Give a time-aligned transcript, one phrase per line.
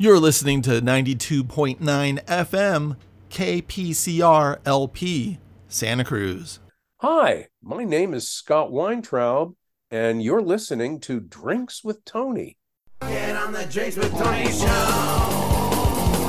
[0.00, 1.76] You're listening to 92.9
[2.24, 2.96] FM
[3.28, 5.38] KPCR LP,
[5.68, 6.58] Santa Cruz.
[7.02, 9.52] Hi, my name is Scott Weintraub,
[9.90, 12.56] and you're listening to Drinks with Tony.
[13.02, 14.66] Get on the Drinks with Tony show.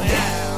[0.04, 0.50] Yeah.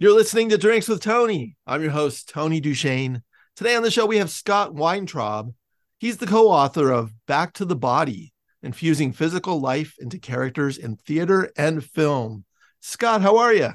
[0.00, 1.56] You're listening to Drinks with Tony.
[1.68, 3.22] I'm your host, Tony Duchesne.
[3.54, 5.54] Today on the show, we have Scott Weintraub.
[6.00, 8.32] He's the co author of Back to the Body
[8.62, 12.44] infusing physical life into characters in theater and film.
[12.80, 13.70] Scott, how are you?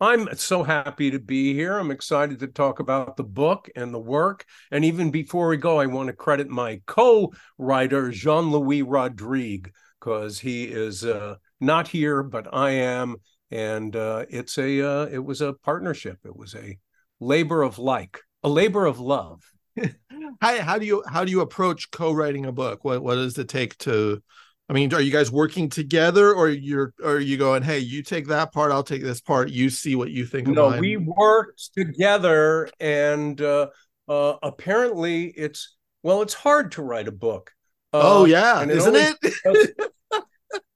[0.00, 1.76] I'm so happy to be here.
[1.76, 4.44] I'm excited to talk about the book and the work.
[4.70, 9.72] And even before we go, I want to credit my co writer, Jean Louis Rodrigue,
[9.98, 13.16] because he is uh, not here, but I am.
[13.50, 16.18] And uh, it's a uh, it was a partnership.
[16.24, 16.78] It was a
[17.18, 19.42] labor of like, a labor of love.
[20.40, 22.84] how, how do you how do you approach co-writing a book?
[22.84, 24.22] What what does it take to
[24.68, 28.02] i mean are you guys working together or you're or are you going hey you
[28.02, 31.70] take that part i'll take this part you see what you think no we worked
[31.74, 33.68] together and uh,
[34.08, 37.52] uh apparently it's well it's hard to write a book.
[37.92, 39.16] Uh, oh yeah it isn't it?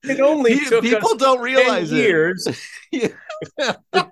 [0.03, 2.49] it only people don't realize years
[2.93, 3.09] yeah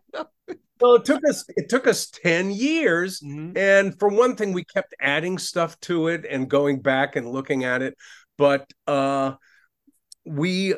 [0.81, 3.57] well it took us it took us 10 years mm-hmm.
[3.57, 7.65] and for one thing we kept adding stuff to it and going back and looking
[7.65, 7.97] at it
[8.39, 9.33] but uh
[10.25, 10.75] we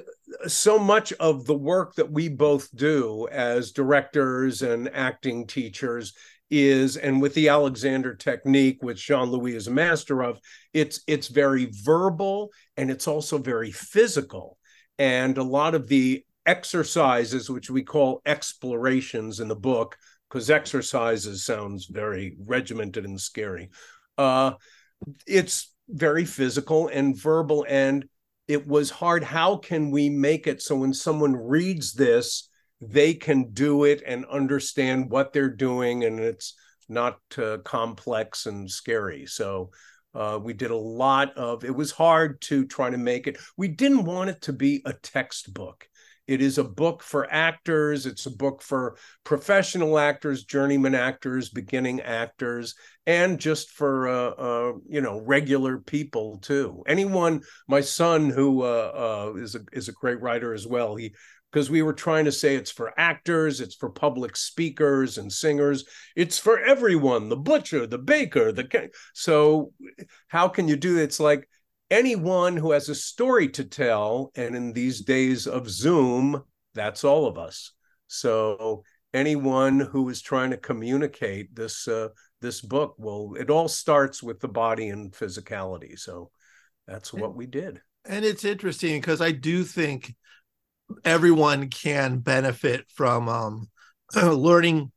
[0.47, 6.15] so much of the work that we both do as directors and acting teachers
[6.51, 10.39] is and with the alexander technique which jean-louis is a master of
[10.73, 14.59] it's it's very verbal and it's also very physical
[14.99, 19.97] and a lot of the exercises, which we call explorations in the book,
[20.29, 23.71] because exercises sounds very regimented and scary.
[24.17, 24.53] Uh,
[25.27, 28.05] it's very physical and verbal, and
[28.49, 29.23] it was hard.
[29.23, 32.49] How can we make it so when someone reads this,
[32.81, 36.55] they can do it and understand what they're doing, and it's
[36.89, 39.27] not uh, complex and scary.
[39.27, 39.71] So
[40.15, 41.65] uh, we did a lot of.
[41.65, 43.39] It was hard to try to make it.
[43.57, 45.89] We didn't want it to be a textbook.
[46.27, 48.07] It is a book for actors.
[48.07, 52.75] It's a book for professional actors, journeyman actors, beginning actors,
[53.07, 56.83] and just for uh, uh, you know regular people too.
[56.87, 60.95] Anyone, my son, who uh, uh is a is a great writer as well.
[60.95, 61.15] He
[61.53, 65.85] because we were trying to say it's for actors, it's for public speakers and singers,
[66.17, 67.29] it's for everyone.
[67.29, 69.73] The butcher, the baker, the so
[70.29, 71.03] how can you do it?
[71.03, 71.47] It's like
[71.93, 76.43] anyone who has a story to tell, and in these days of Zoom,
[76.75, 77.73] that's all of us.
[78.09, 78.83] So
[79.15, 82.09] anyone who is trying to communicate this uh,
[82.41, 85.97] this book, well, it all starts with the body and physicality.
[85.99, 86.31] So
[86.89, 87.81] that's what we did.
[88.05, 90.15] And it's interesting because I do think
[91.05, 93.71] everyone can benefit from um,
[94.17, 94.91] learning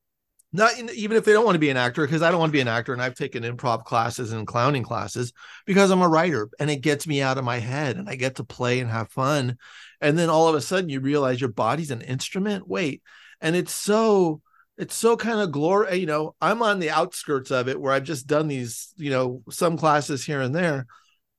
[0.55, 2.57] not even if they don't want to be an actor because i don't want to
[2.57, 5.33] be an actor and i've taken improv classes and clowning classes
[5.65, 8.35] because i'm a writer and it gets me out of my head and i get
[8.35, 9.57] to play and have fun.
[10.01, 12.67] And then all of a sudden you realize your body's an instrument?
[12.67, 13.01] Wait.
[13.41, 14.41] And it's so
[14.77, 18.03] it's so kind of glory you know i'm on the outskirts of it where i've
[18.03, 20.85] just done these you know some classes here and there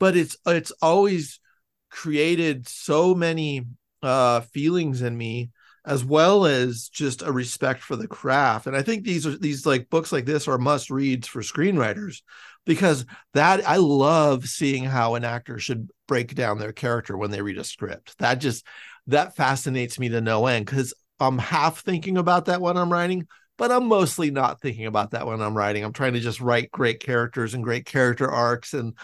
[0.00, 1.38] but it's it's always
[1.90, 3.66] created so many
[4.02, 5.50] uh feelings in me
[5.86, 8.66] as well as just a respect for the craft.
[8.66, 12.22] And I think these are these like books like this are must reads for screenwriters
[12.66, 17.40] because that I love seeing how an actor should break down their character when they
[17.40, 18.18] read a script.
[18.18, 18.66] That just
[19.06, 23.28] that fascinates me to no end because I'm half thinking about that when I'm writing,
[23.56, 25.84] but I'm mostly not thinking about that when I'm writing.
[25.84, 28.94] I'm trying to just write great characters and great character arcs and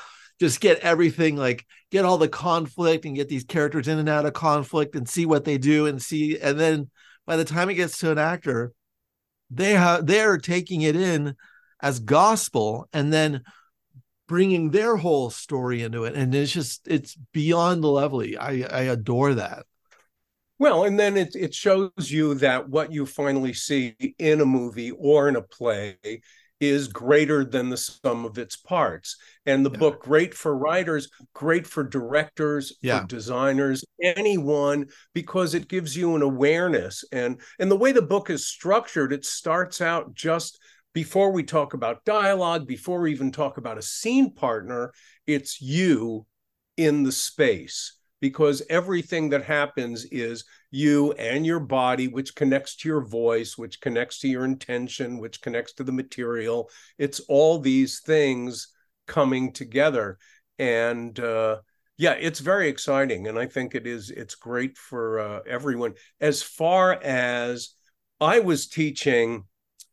[0.42, 4.26] just get everything like get all the conflict and get these characters in and out
[4.26, 6.90] of conflict and see what they do and see and then
[7.26, 8.72] by the time it gets to an actor
[9.50, 11.36] they have they're taking it in
[11.80, 13.42] as gospel and then
[14.28, 16.14] bringing their whole story into it.
[16.14, 19.66] And it's just it's beyond the lovely i i adore that.
[20.58, 24.90] Well and then it it shows you that what you finally see in a movie
[24.90, 25.98] or in a play
[26.62, 29.16] is greater than the sum of its parts.
[29.44, 29.78] And the yeah.
[29.78, 33.00] book, great for writers, great for directors, yeah.
[33.00, 37.04] for designers, anyone, because it gives you an awareness.
[37.10, 40.60] And and the way the book is structured, it starts out just
[40.94, 44.92] before we talk about dialogue, before we even talk about a scene partner,
[45.26, 46.26] it's you
[46.76, 52.88] in the space because everything that happens is you and your body, which connects to
[52.88, 56.68] your voice, which connects to your intention, which connects to the material.
[56.98, 58.68] It's all these things
[59.06, 60.18] coming together.
[60.58, 61.58] And uh,
[62.02, 66.42] yeah it's very exciting and i think it is it's great for uh, everyone as
[66.42, 67.70] far as
[68.20, 69.44] i was teaching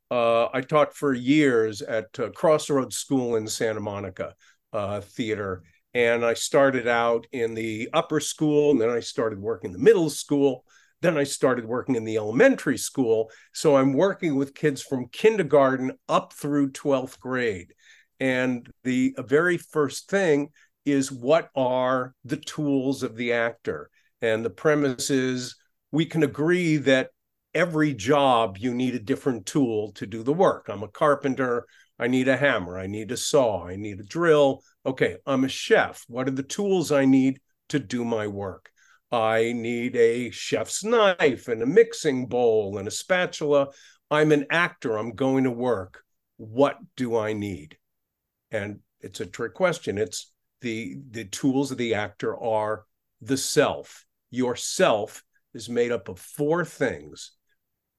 [0.10, 4.34] uh, i taught for years at uh, crossroads school in santa monica
[4.74, 5.64] uh, theater
[5.94, 9.84] and i started out in the upper school and then i started working in the
[9.84, 10.64] middle school
[11.02, 15.92] then i started working in the elementary school so i'm working with kids from kindergarten
[16.08, 17.74] up through 12th grade
[18.20, 20.50] and the very first thing
[20.86, 23.90] is what are the tools of the actor?
[24.22, 25.56] And the premise is
[25.92, 27.10] we can agree that
[27.54, 30.68] every job you need a different tool to do the work.
[30.70, 31.66] I'm a carpenter.
[32.00, 32.80] I need a hammer.
[32.80, 33.68] I need a saw.
[33.68, 34.64] I need a drill.
[34.86, 36.06] Okay, I'm a chef.
[36.08, 38.72] What are the tools I need to do my work?
[39.12, 43.70] I need a chef's knife and a mixing bowl and a spatula.
[44.10, 44.98] I'm an actor.
[44.98, 46.04] I'm going to work.
[46.38, 47.78] What do I need?
[48.52, 49.98] And it's a trick question.
[49.98, 50.32] It's
[50.62, 52.86] the the tools of the actor are
[53.22, 54.06] the self.
[54.30, 55.24] Yourself
[55.54, 57.32] is made up of four things.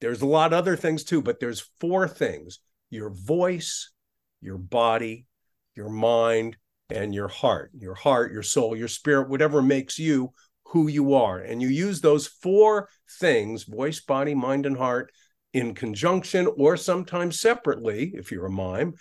[0.01, 2.61] There's a lot of other things too, but there's four things:
[2.91, 3.93] your voice,
[4.41, 5.27] your body,
[5.75, 6.57] your mind,
[6.91, 7.71] and your heart.
[7.79, 10.33] Your heart, your soul, your spirit, whatever makes you
[10.67, 11.39] who you are.
[11.39, 12.89] And you use those four
[13.19, 15.13] things voice, body, mind, and heart
[15.53, 18.95] in conjunction or sometimes separately if you're a mime,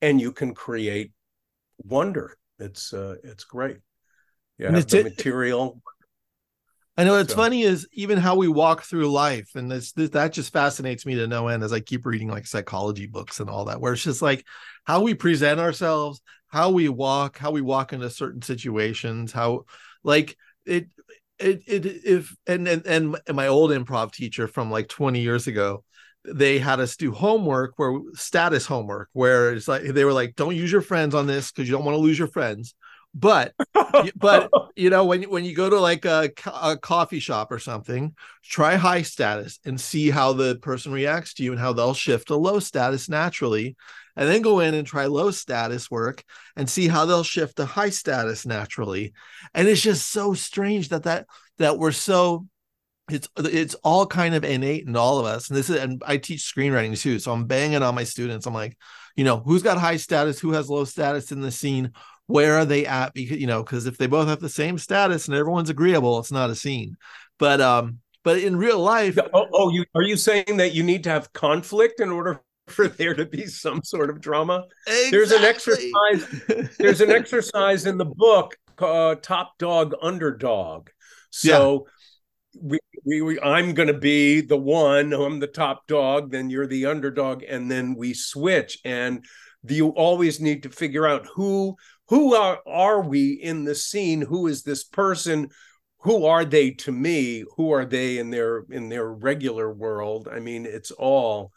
[0.00, 1.12] and you can create
[1.78, 3.78] wonder it's uh, it's great.
[4.58, 5.80] Yeah, the it, material.
[6.98, 7.36] I know it's so.
[7.36, 11.14] funny is even how we walk through life, and this, this that just fascinates me
[11.14, 14.02] to no end as I keep reading like psychology books and all that, where it's
[14.02, 14.44] just like
[14.84, 19.64] how we present ourselves, how we walk, how we walk into certain situations, how
[20.02, 20.36] like
[20.66, 20.88] it
[21.38, 25.84] it it if and and and my old improv teacher from like 20 years ago
[26.24, 30.56] they had us do homework where status homework where it's like they were like don't
[30.56, 32.74] use your friends on this because you don't want to lose your friends
[33.18, 33.54] but
[34.16, 36.30] but you know when when you go to like a,
[36.62, 41.42] a coffee shop or something try high status and see how the person reacts to
[41.42, 43.76] you and how they'll shift to low status naturally
[44.18, 46.24] and then go in and try low status work
[46.56, 49.12] and see how they'll shift to high status naturally.
[49.54, 51.26] And it's just so strange that that
[51.58, 52.44] that we're so
[53.08, 55.48] it's it's all kind of innate in all of us.
[55.48, 58.44] And this is and i teach screenwriting too so i'm banging on my students.
[58.44, 58.76] I'm like
[59.14, 60.40] you know who's got high status?
[60.40, 61.92] Who has low status in the scene
[62.28, 65.26] where are they at because you know because if they both have the same status
[65.26, 66.96] and everyone's agreeable it's not a scene
[67.38, 71.02] but um but in real life oh, oh you are you saying that you need
[71.02, 75.10] to have conflict in order for there to be some sort of drama exactly.
[75.10, 80.88] there's an exercise there's an exercise in the book uh, top dog underdog
[81.30, 81.92] so yeah
[82.60, 85.12] we, we, we I'm going to be the one.
[85.12, 86.32] I'm the top dog.
[86.32, 88.78] Then you're the underdog, and then we switch.
[88.84, 89.24] And
[89.66, 91.76] you always need to figure out who
[92.08, 94.22] who are are we in the scene?
[94.22, 95.50] Who is this person?
[96.00, 97.44] Who are they to me?
[97.56, 100.28] Who are they in their in their regular world?
[100.30, 101.52] I mean, it's all,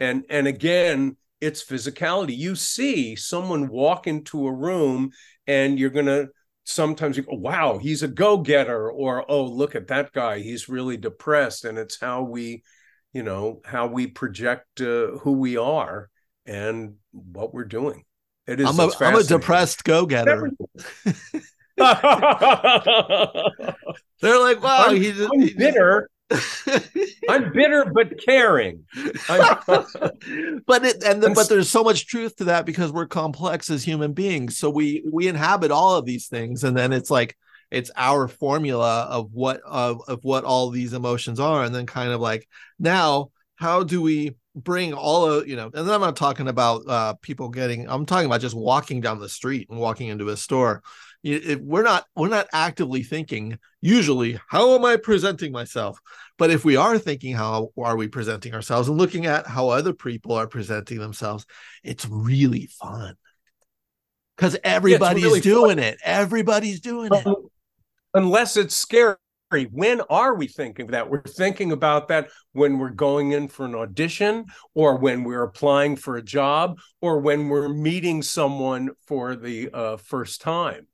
[0.00, 2.36] and and again, it's physicality.
[2.36, 5.10] You see someone walk into a room,
[5.46, 6.28] and you're gonna
[6.64, 10.68] sometimes you go, wow, he's a go getter, or oh, look at that guy, he's
[10.68, 11.64] really depressed.
[11.64, 12.64] And it's how we,
[13.12, 16.10] you know, how we project uh, who we are
[16.44, 18.04] and what we're doing.
[18.46, 18.66] It is.
[18.66, 20.50] I'm a, I'm a depressed go getter.
[21.76, 21.88] They're
[24.38, 26.08] like, wow, I'm, he's, I'm bitter.
[27.28, 28.84] I'm bitter but caring.
[29.28, 33.84] but it and the, but there's so much truth to that because we're complex as
[33.84, 34.56] human beings.
[34.56, 37.36] So we we inhabit all of these things, and then it's like
[37.70, 42.10] it's our formula of what of of what all these emotions are, and then kind
[42.10, 42.48] of like
[42.78, 47.12] now how do we bring all of you know and i'm not talking about uh
[47.20, 50.82] people getting i'm talking about just walking down the street and walking into a store.
[51.22, 56.00] If we're not we're not actively thinking usually how am i presenting myself?
[56.38, 59.92] But if we are thinking how are we presenting ourselves and looking at how other
[59.92, 61.44] people are presenting themselves
[61.82, 63.16] it's really fun.
[64.36, 65.84] Because everybody's yeah, really doing fun.
[65.84, 65.98] it.
[66.04, 67.26] Everybody's doing it.
[68.14, 69.16] Unless it's scary
[69.50, 71.08] when are we thinking that?
[71.08, 75.96] We're thinking about that when we're going in for an audition or when we're applying
[75.96, 80.88] for a job or when we're meeting someone for the uh, first time.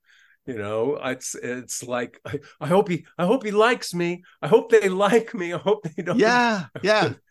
[0.44, 4.24] You know it's it's like I, I, hope he i hope he likes me.
[4.42, 5.52] I hope they like me.
[5.52, 7.12] I hope they don't yeah yeah.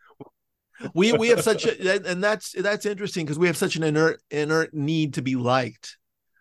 [0.95, 4.19] We we have such a and that's that's interesting because we have such an inert
[4.31, 5.97] inert need to be liked.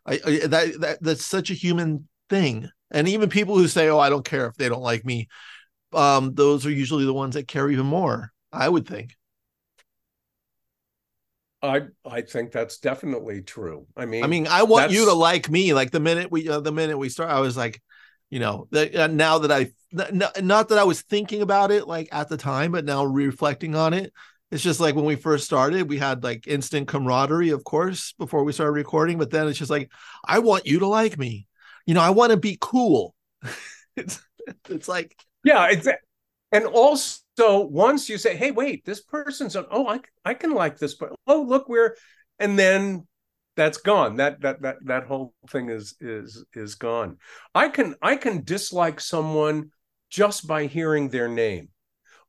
[0.06, 3.98] I, I, that, that that's such a human thing and even people who say oh
[3.98, 5.28] i don't care if they don't like me
[5.92, 9.16] um those are usually the ones that care even more i would think
[11.62, 13.86] I I think that's definitely true.
[13.96, 15.74] I mean, I mean, I want you to like me.
[15.74, 17.82] Like the minute we, uh, the minute we start, I was like,
[18.30, 19.72] you know, that uh, now that I,
[20.40, 23.92] not that I was thinking about it like at the time, but now reflecting on
[23.92, 24.12] it,
[24.50, 28.42] it's just like when we first started, we had like instant camaraderie, of course, before
[28.42, 29.18] we started recording.
[29.18, 29.90] But then it's just like,
[30.24, 31.46] I want you to like me.
[31.86, 33.14] You know, I want to be cool.
[33.96, 34.20] it's,
[34.68, 35.88] it's like, yeah, it's
[36.52, 40.78] and also once you say, "Hey, wait, this person's on, oh, I I can like
[40.78, 41.96] this, but oh, look, we're,"
[42.38, 43.06] and then
[43.56, 44.16] that's gone.
[44.16, 47.18] That that that that whole thing is is is gone.
[47.54, 49.70] I can I can dislike someone
[50.10, 51.68] just by hearing their name.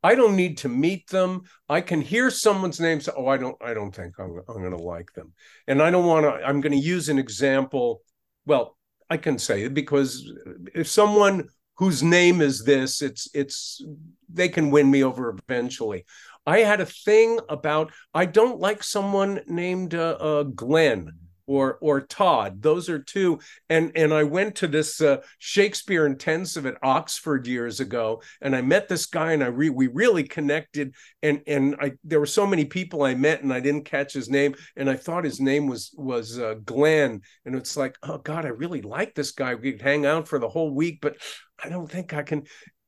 [0.03, 1.43] I don't need to meet them.
[1.69, 3.01] I can hear someone's name.
[3.01, 3.55] So, "Oh, I don't.
[3.61, 4.41] I don't think I'm.
[4.47, 5.33] I'm going to like them."
[5.67, 6.45] And I don't want to.
[6.45, 8.01] I'm going to use an example.
[8.45, 8.77] Well,
[9.11, 10.31] I can say it because
[10.73, 13.83] if someone whose name is this, it's it's
[14.29, 16.05] they can win me over eventually.
[16.45, 21.11] I had a thing about I don't like someone named uh, uh, Glenn
[21.51, 22.61] or or Todd.
[22.61, 23.39] Those are two.
[23.69, 28.61] And and I went to this uh, Shakespeare intensive at Oxford years ago, and I
[28.61, 30.95] met this guy, and I re- we really connected.
[31.21, 34.29] And and I there were so many people I met, and I didn't catch his
[34.29, 37.21] name, and I thought his name was was uh, Glenn.
[37.45, 39.55] And it's like, oh God, I really like this guy.
[39.55, 41.17] We'd hang out for the whole week, but
[41.61, 42.43] I don't think I can.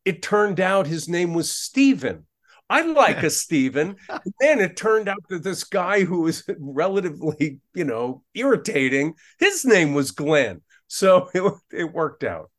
[0.05, 2.25] It turned out his name was Stephen.
[2.73, 3.97] I like a Stephen.
[4.09, 9.63] And then it turned out that this guy who was relatively, you know, irritating, his
[9.63, 10.61] name was Glenn.
[10.87, 12.49] So it, it worked out.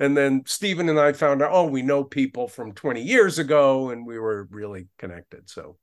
[0.00, 3.90] And then Stephen and I found out, oh, we know people from 20 years ago,
[3.90, 5.50] and we were really connected.
[5.50, 5.76] So,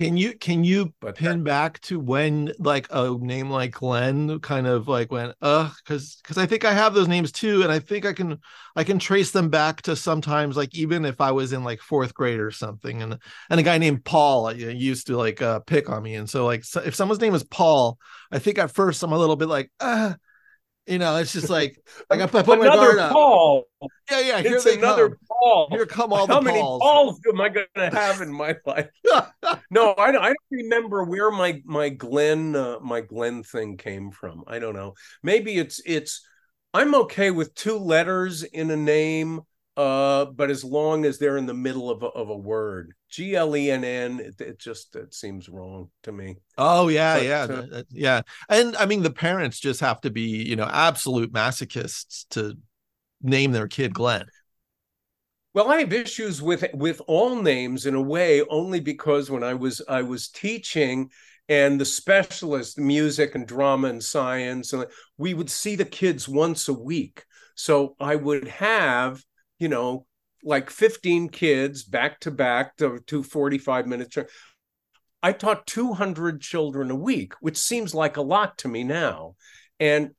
[0.00, 4.66] can you can you but pin back to when like a name like Glenn kind
[4.66, 7.80] of like went uh because because I think I have those names too and I
[7.80, 8.38] think I can
[8.74, 12.14] I can trace them back to sometimes like even if I was in like fourth
[12.14, 13.18] grade or something and
[13.50, 16.46] and a guy named Paul uh, used to like uh pick on me and so
[16.46, 17.98] like so if someone's name is Paul
[18.32, 20.14] I think at first I'm a little bit like uh
[20.90, 21.78] you know it's just like
[22.10, 23.64] like I put my another guard up Paul.
[24.10, 25.68] yeah yeah here It's another come Paul.
[25.70, 28.56] here come all How the many Pauls Pauls am I going to have in my
[28.66, 28.88] life?
[29.70, 34.44] no, I, I don't remember where my my Glenn uh, my Glenn thing came from.
[34.46, 34.94] I don't know.
[35.22, 36.26] Maybe it's it's
[36.74, 39.40] I'm okay with two letters in a name,
[39.76, 43.36] uh, but as long as they're in the middle of a, of a word, G
[43.36, 46.36] L E N N, it, it just it seems wrong to me.
[46.58, 48.22] Oh yeah, But, yeah, uh, yeah.
[48.48, 52.56] And I mean, the parents just have to be, you know, absolute masochists to
[53.22, 54.26] name their kid Glenn.
[55.52, 59.54] Well, I have issues with with all names in a way, only because when I
[59.54, 61.10] was I was teaching
[61.48, 64.86] and the specialist music and drama and science, and
[65.18, 67.24] we would see the kids once a week.
[67.56, 69.24] So I would have,
[69.60, 70.06] you know,
[70.42, 74.18] like 15 kids back to back to, to 45 minutes.
[75.22, 79.36] I taught 200 children a week, which seems like a lot to me now.
[79.78, 80.10] And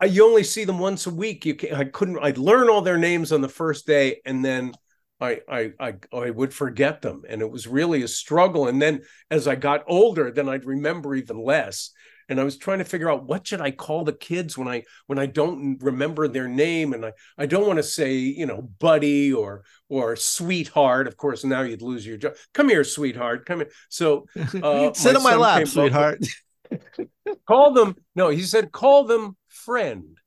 [0.00, 1.44] I, you only see them once a week.
[1.44, 2.18] You can, I couldn't.
[2.20, 4.72] I'd learn all their names on the first day, and then
[5.20, 8.68] I, I I I would forget them, and it was really a struggle.
[8.68, 11.92] And then as I got older, then I'd remember even less.
[12.28, 14.82] And I was trying to figure out what should I call the kids when I
[15.06, 18.62] when I don't remember their name, and I I don't want to say you know
[18.62, 21.06] buddy or or sweetheart.
[21.06, 22.34] Of course, now you'd lose your job.
[22.52, 23.46] Come here, sweetheart.
[23.46, 23.70] Come here.
[23.88, 24.26] So
[24.62, 26.26] uh, Sit on my lap, sweetheart.
[27.46, 30.18] call them no he said call them friend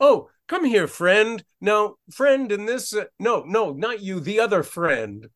[0.00, 4.62] oh come here friend no friend in this uh, no no not you the other
[4.62, 5.28] friend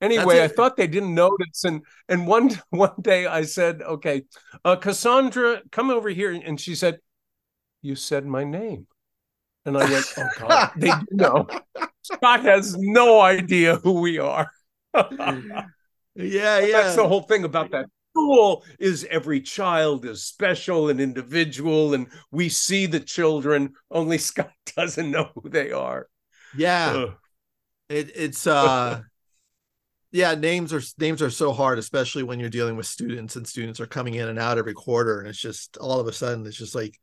[0.00, 4.22] anyway i thought they didn't notice and and one one day i said okay
[4.64, 6.98] uh cassandra come over here and she said
[7.82, 8.86] you said my name.
[9.64, 11.46] And i went oh god they do know.
[12.02, 14.50] Scott has no idea who we are.
[16.20, 16.82] Yeah, yeah.
[16.82, 22.08] that's the whole thing about that school is every child is special and individual and
[22.32, 23.74] we see the children.
[23.88, 26.08] Only scott doesn't know who they are.
[26.56, 27.12] Yeah.
[27.88, 29.02] It, it's uh
[30.12, 33.80] yeah, names are names are so hard, especially when you're dealing with students and students
[33.80, 36.56] are coming in and out every quarter, and it's just all of a sudden it's
[36.56, 36.98] just like,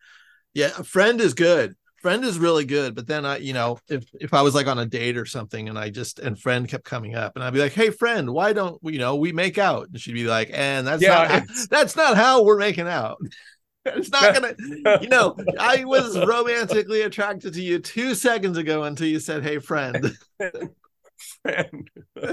[0.54, 1.76] yeah, a friend is good.
[2.02, 4.80] Friend is really good, but then I, you know, if if I was like on
[4.80, 7.60] a date or something and I just and friend kept coming up and I'd be
[7.60, 9.88] like, hey friend, why don't we, you know, we make out?
[9.90, 11.32] And she'd be like, and that's Yeah, not
[11.72, 13.20] that's not how we're making out.
[13.86, 14.56] it's not gonna,
[14.98, 19.60] you know, I was romantically attracted to you two seconds ago until you said, hey
[19.60, 20.12] friend.
[21.18, 21.90] Friend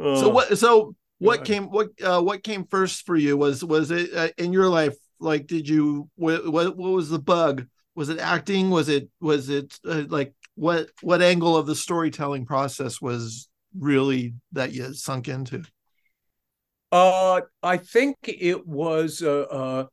[0.00, 3.36] so what so what came what uh what came first for you?
[3.36, 7.18] Was was it uh, in your life like did you what, what what was the
[7.18, 7.66] bug?
[7.94, 8.70] Was it acting?
[8.70, 14.34] Was it was it uh, like what what angle of the storytelling process was really
[14.52, 15.62] that you sunk into?
[16.90, 19.86] Uh, I think it was uh, uh,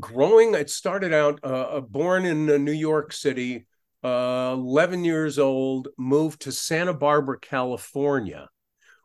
[0.00, 0.54] growing.
[0.54, 3.66] It started out uh, uh born in uh, New York City,
[4.02, 8.48] uh, 11 years old, moved to Santa Barbara, California,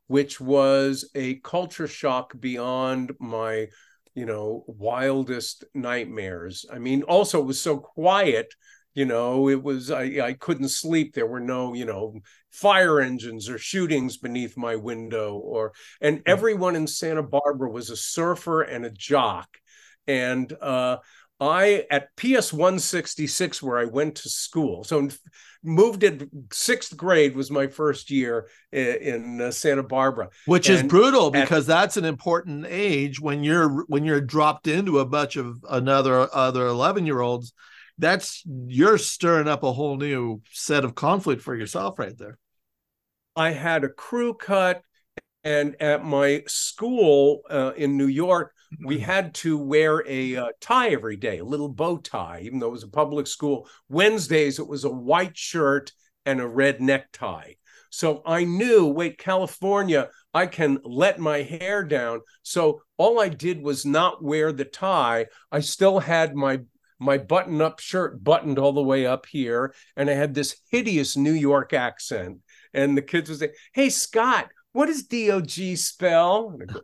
[0.07, 3.67] which was a culture shock beyond my,
[4.15, 6.65] you know, wildest nightmares.
[6.71, 8.53] I mean, also it was so quiet
[8.97, 13.47] you know it was I, I couldn't sleep there were no you know fire engines
[13.47, 16.23] or shootings beneath my window or and hmm.
[16.25, 19.47] everyone in santa barbara was a surfer and a jock
[20.07, 20.97] and uh,
[21.39, 24.83] I at PS 166 where I went to school.
[24.83, 25.09] So
[25.63, 30.77] moved in sixth grade was my first year in, in uh, Santa Barbara, which and
[30.77, 35.05] is brutal because at, that's an important age when you're when you're dropped into a
[35.05, 37.53] bunch of another other 11 year olds
[37.97, 42.37] that's you're stirring up a whole new set of conflict for yourself right there.
[43.35, 44.81] I had a crew cut,
[45.43, 48.53] and at my school uh, in New York,
[48.83, 49.05] we mm-hmm.
[49.05, 52.71] had to wear a uh, tie every day, a little bow tie, even though it
[52.71, 53.67] was a public school.
[53.89, 55.91] Wednesdays, it was a white shirt
[56.25, 57.53] and a red necktie.
[57.89, 62.21] So I knew, wait, California, I can let my hair down.
[62.43, 65.27] So all I did was not wear the tie.
[65.51, 66.61] I still had my
[66.99, 71.15] my button up shirt buttoned all the way up here, and I had this hideous
[71.15, 72.39] New York accent.
[72.73, 76.49] And the kids would say, Hey, Scott, what does DOG spell?
[76.49, 76.81] And I go,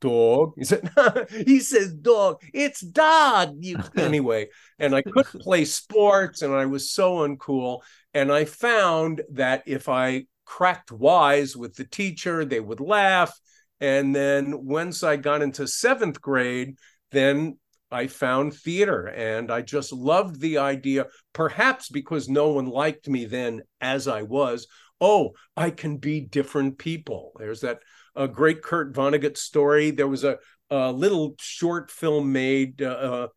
[0.00, 0.54] dog.
[0.56, 0.90] He said,
[1.30, 2.42] he says dog.
[2.52, 3.56] It's dog.
[3.60, 4.48] You anyway.
[4.78, 7.80] And I couldn't play sports, and I was so uncool.
[8.14, 13.32] And I found that if I cracked wise with the teacher, they would laugh.
[13.80, 16.76] And then once I got into seventh grade,
[17.10, 17.58] then
[17.90, 23.26] I found theater and I just loved the idea, perhaps because no one liked me
[23.26, 24.66] then as I was.
[25.02, 27.32] Oh, I can be different people.
[27.36, 27.80] There's that
[28.14, 29.90] a great Kurt Vonnegut story.
[29.90, 30.38] There was a,
[30.70, 33.28] a little short film made, uh, uh,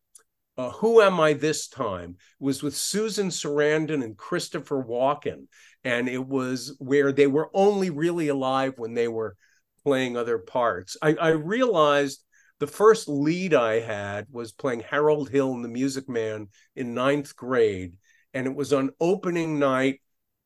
[0.58, 2.12] uh, Who Am I This Time?
[2.12, 5.48] It was with Susan Sarandon and Christopher Walken.
[5.84, 9.36] And it was where they were only really alive when they were
[9.84, 10.98] playing other parts.
[11.02, 12.24] I, I realized
[12.60, 17.36] the first lead I had was playing Harold Hill in The Music Man in ninth
[17.36, 17.96] grade.
[18.36, 20.02] And it was on opening night.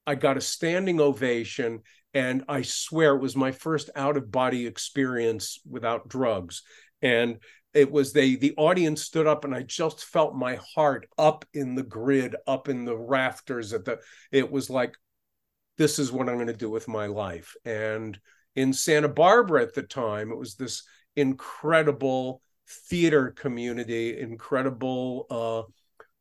[0.10, 1.82] I got a standing ovation.
[2.14, 6.64] And I swear it was my first out of body experience without drugs.
[7.02, 7.38] And
[7.74, 11.76] it was they the audience stood up and i just felt my heart up in
[11.76, 14.00] the grid up in the rafters at the
[14.32, 14.96] it was like
[15.78, 18.20] this is what i'm going to do with my life and
[18.56, 20.82] in santa barbara at the time it was this
[21.16, 25.64] incredible theater community, incredible uh,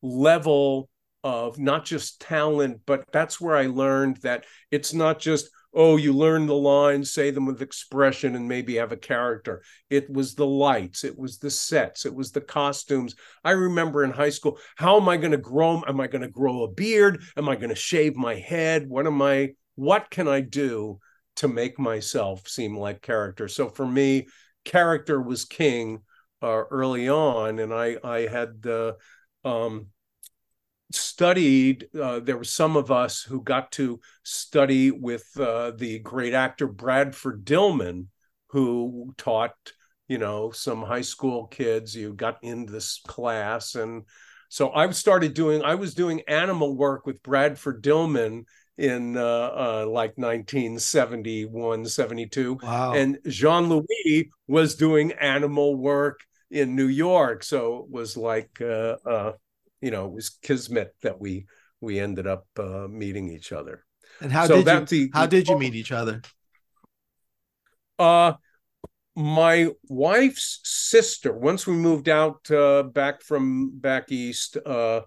[0.02, 0.88] level
[1.24, 6.12] of not just talent, but that's where I learned that it's not just, oh, you
[6.12, 9.62] learn the lines, say them with expression, and maybe have a character.
[9.90, 13.14] It was the lights, it was the sets, it was the costumes.
[13.44, 15.82] I remember in high school, how am I going to grow?
[15.86, 17.22] Am I going to grow a beard?
[17.36, 18.88] Am I going to shave my head?
[18.88, 19.50] What am I?
[19.74, 20.98] What can I do
[21.36, 23.48] to make myself seem like character?
[23.48, 24.28] So for me,
[24.64, 26.00] character was king
[26.42, 28.92] uh, early on, and I I had uh,
[29.44, 29.86] um,
[31.18, 31.88] studied.
[32.00, 36.68] Uh, there were some of us who got to study with uh, the great actor
[36.68, 38.06] Bradford Dillman,
[38.50, 39.56] who taught
[40.06, 41.96] you know some high school kids.
[41.96, 44.04] You got in this class, and
[44.48, 45.60] so I started doing.
[45.64, 48.44] I was doing animal work with Bradford Dillman
[48.76, 52.58] in uh, uh, like 1971, 72.
[52.62, 52.92] Wow.
[52.92, 57.42] And Jean Louis was doing animal work in New York.
[57.42, 59.32] So it was like, uh, uh,
[59.80, 61.46] you know, it was kismet that we
[61.80, 63.84] we ended up uh, meeting each other.
[64.20, 66.22] And how so did you the, how did you meet each other?
[67.98, 68.34] Uh
[69.18, 75.00] my wife's sister, once we moved out uh, back from back east, uh,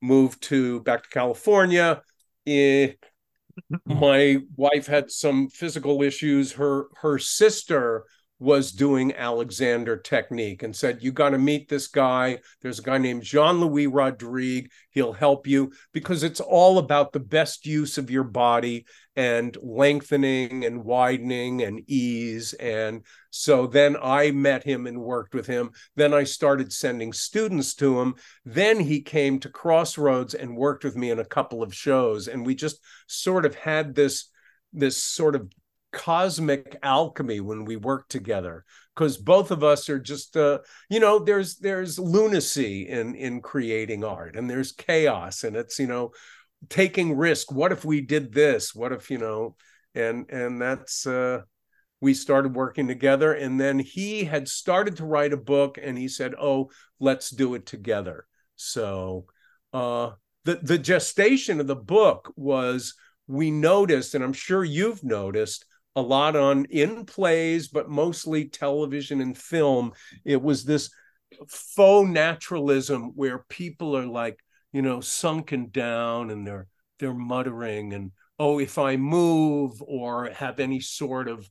[0.00, 2.00] moved to back to California.
[2.46, 2.92] Eh,
[3.84, 6.52] my wife had some physical issues.
[6.52, 8.06] Her her sister
[8.38, 12.38] was doing Alexander technique and said, You got to meet this guy.
[12.62, 14.70] There's a guy named Jean Louis Rodrigue.
[14.90, 20.64] He'll help you because it's all about the best use of your body and lengthening
[20.64, 22.52] and widening and ease.
[22.54, 25.70] And so then I met him and worked with him.
[25.96, 28.14] Then I started sending students to him.
[28.44, 32.28] Then he came to Crossroads and worked with me in a couple of shows.
[32.28, 34.30] And we just sort of had this
[34.72, 35.50] this sort of
[35.98, 40.58] cosmic alchemy when we work together because both of us are just uh
[40.88, 45.88] you know there's there's lunacy in in creating art and there's chaos and it's you
[45.88, 46.12] know
[46.68, 47.50] taking risk.
[47.50, 48.74] What if we did this?
[48.74, 49.56] What if you know
[49.92, 51.40] and and that's uh
[52.00, 56.06] we started working together and then he had started to write a book and he
[56.06, 58.24] said oh let's do it together.
[58.54, 59.26] So
[59.72, 60.10] uh
[60.44, 62.94] the the gestation of the book was
[63.26, 65.66] we noticed and i'm sure you've noticed
[65.98, 69.92] a lot on in plays but mostly television and film.
[70.24, 70.90] It was this
[71.48, 74.38] faux naturalism where people are like
[74.72, 76.66] you know sunken down and they're
[76.98, 81.48] they're muttering and oh if i move or have any sort of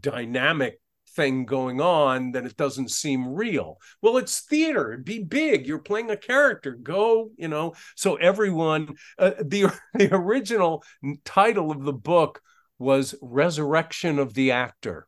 [0.00, 0.80] dynamic
[1.16, 3.78] thing going on then it doesn't seem real.
[4.02, 5.00] Well it's theater.
[5.02, 5.66] Be big.
[5.66, 6.72] You're playing a character.
[6.80, 7.74] Go you know.
[7.96, 10.84] So everyone uh, the the original
[11.24, 12.42] title of the book
[12.78, 15.06] was resurrection of the actor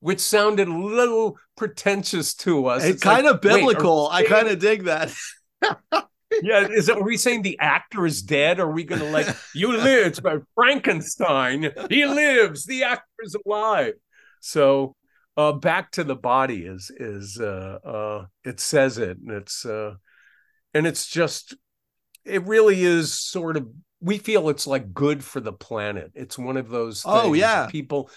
[0.00, 4.48] which sounded a little pretentious to us it's, it's kind like, of biblical i kind
[4.48, 5.12] of dig that
[6.42, 8.60] yeah, is it, are we saying the actor is dead?
[8.60, 10.06] Or are we going to like you live?
[10.06, 11.70] It's about Frankenstein.
[11.88, 12.64] He lives.
[12.64, 13.94] The actor is alive.
[14.40, 14.94] So
[15.36, 19.94] uh, back to the body is is uh, uh, it says it, and it's uh,
[20.74, 21.56] and it's just
[22.24, 23.68] it really is sort of
[24.00, 26.12] we feel it's like good for the planet.
[26.14, 27.02] It's one of those.
[27.04, 28.10] oh yeah, people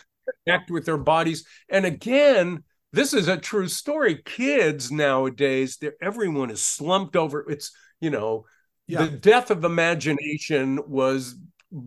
[0.45, 2.63] connect with their bodies, and again
[2.93, 4.21] this is a true story.
[4.25, 7.49] Kids nowadays, they're, everyone is slumped over.
[7.49, 8.45] It's you know,
[8.87, 9.05] yeah.
[9.05, 11.35] the death of imagination was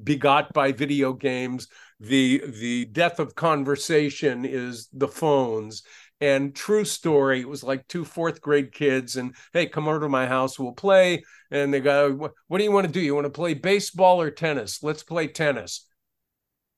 [0.03, 1.69] begot by video games.
[2.01, 5.83] The the death of conversation is the phones.
[6.25, 10.09] And true story, it was like two fourth grade kids, and hey, come over to
[10.09, 11.23] my house, we'll play.
[11.51, 13.01] And they go, what do you want to do?
[13.01, 14.83] You want to play baseball or tennis?
[14.83, 15.87] Let's play tennis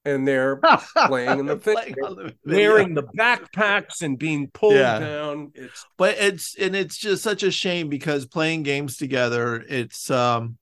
[0.05, 0.61] and they're
[1.07, 4.99] playing in the thing, the wearing the backpacks and being pulled yeah.
[4.99, 5.53] down.
[5.55, 10.59] It's but it's and it's just such a shame because playing games together, it's um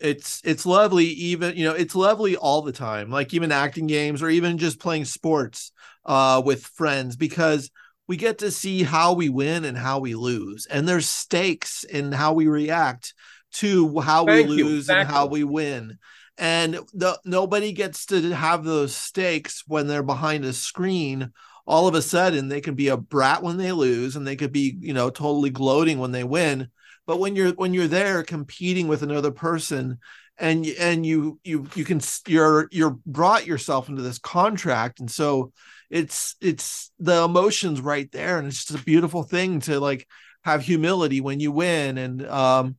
[0.00, 4.22] it's it's lovely even you know it's lovely all the time like even acting games
[4.22, 5.72] or even just playing sports
[6.04, 7.70] uh with friends because
[8.08, 12.12] we get to see how we win and how we lose and there's stakes in
[12.12, 13.14] how we react
[13.52, 15.00] to how Thank we lose exactly.
[15.02, 15.98] and how we win
[16.38, 21.32] and the nobody gets to have those stakes when they're behind a screen
[21.66, 24.52] all of a sudden they can be a brat when they lose and they could
[24.52, 26.68] be you know totally gloating when they win
[27.06, 29.98] but when you're when you're there competing with another person
[30.38, 35.00] and and you you you can you're you're brought yourself into this contract.
[35.00, 35.52] And so
[35.90, 38.38] it's it's the emotions right there.
[38.38, 40.06] And it's just a beautiful thing to like
[40.44, 41.98] have humility when you win.
[41.98, 42.76] And um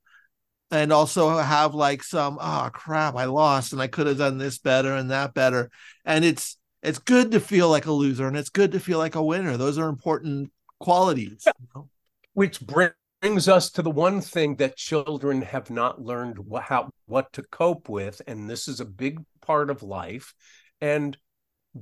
[0.70, 4.58] and also have like some oh crap i lost and i could have done this
[4.60, 5.72] better and that better.
[6.06, 9.15] And it's it's good to feel like a loser and it's good to feel like
[9.15, 9.58] a winner.
[9.58, 11.89] Those are important qualities you know?
[12.34, 17.43] which brings us to the one thing that children have not learned how what to
[17.43, 20.34] cope with and this is a big part of life
[20.82, 21.17] and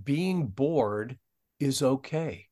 [0.03, 1.17] being bored
[1.59, 2.47] is okay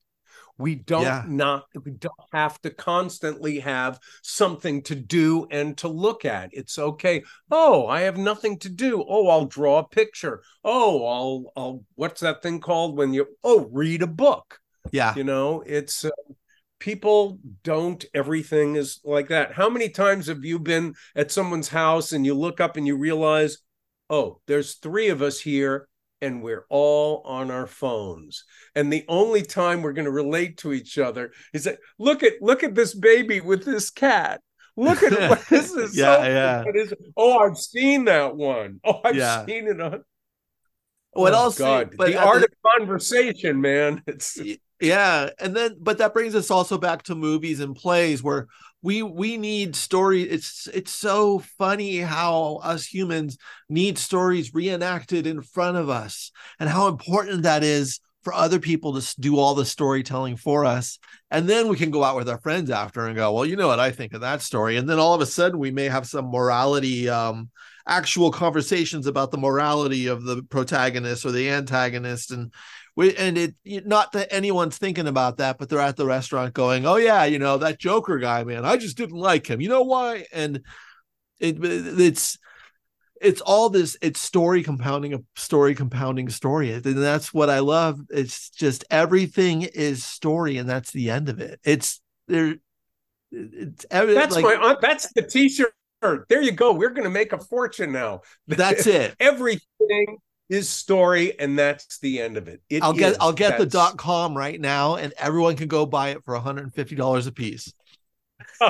[0.58, 1.24] we don't yeah.
[1.28, 6.50] not we don't have to constantly have something to do and to look at.
[6.52, 7.24] It's okay.
[7.50, 9.04] Oh, I have nothing to do.
[9.08, 10.44] Oh, I'll draw a picture.
[10.64, 14.60] Oh, I'll I'll what's that thing called when you oh, read a book.
[14.92, 15.16] Yeah.
[15.16, 16.12] You know, it's uh,
[16.84, 19.54] people don't everything is like that.
[19.54, 22.98] How many times have you been at someone's house and you look up and you
[22.98, 23.60] realize,
[24.10, 25.88] "Oh, there's 3 of us here
[26.22, 28.44] and we're all on our phones.
[28.76, 32.34] And the only time we're going to relate to each other is that look at
[32.42, 34.42] look at this baby with this cat.
[34.76, 36.64] Look at what this is yeah so, yeah.
[36.76, 38.82] is, oh i've seen that one.
[38.84, 39.46] Oh i've yeah.
[39.46, 40.04] seen it on
[41.14, 41.94] what oh, else god.
[41.98, 44.02] but the art the, of conversation man.
[44.08, 44.38] It's
[44.84, 48.48] yeah and then but that brings us also back to movies and plays where
[48.82, 53.38] we we need story it's it's so funny how us humans
[53.70, 59.00] need stories reenacted in front of us and how important that is for other people
[59.00, 60.98] to do all the storytelling for us.
[61.30, 63.68] And then we can go out with our friends after and go well you know
[63.68, 64.78] what i think of that story.
[64.78, 67.50] And then all of a sudden we may have some morality um
[67.86, 72.54] actual conversations about the morality of the protagonist or the antagonist and
[72.96, 76.86] we and it not that anyone's thinking about that, but they're at the restaurant going,
[76.86, 78.66] "Oh yeah, you know that Joker guy, man.
[78.66, 79.62] I just didn't like him.
[79.62, 80.62] You know why?" And
[81.40, 82.38] it uh, it's
[83.24, 88.00] it's all this it's story compounding a story compounding story and that's what i love
[88.10, 92.56] it's just everything is story and that's the end of it it's there
[93.32, 95.74] it's that's like, my uh, that's the t-shirt
[96.28, 100.18] there you go we're gonna make a fortune now that's it everything
[100.50, 102.62] his story, and that's the end of it.
[102.70, 106.10] it I'll get I'll get the dot com right now, and everyone can go buy
[106.10, 107.74] it for 150 dollars a piece.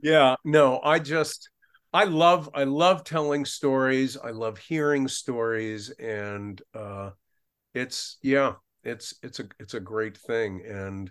[0.00, 1.48] yeah, no, I just
[1.92, 4.16] I love I love telling stories.
[4.16, 7.10] I love hearing stories, and uh,
[7.74, 10.62] it's yeah, it's it's a it's a great thing.
[10.66, 11.10] And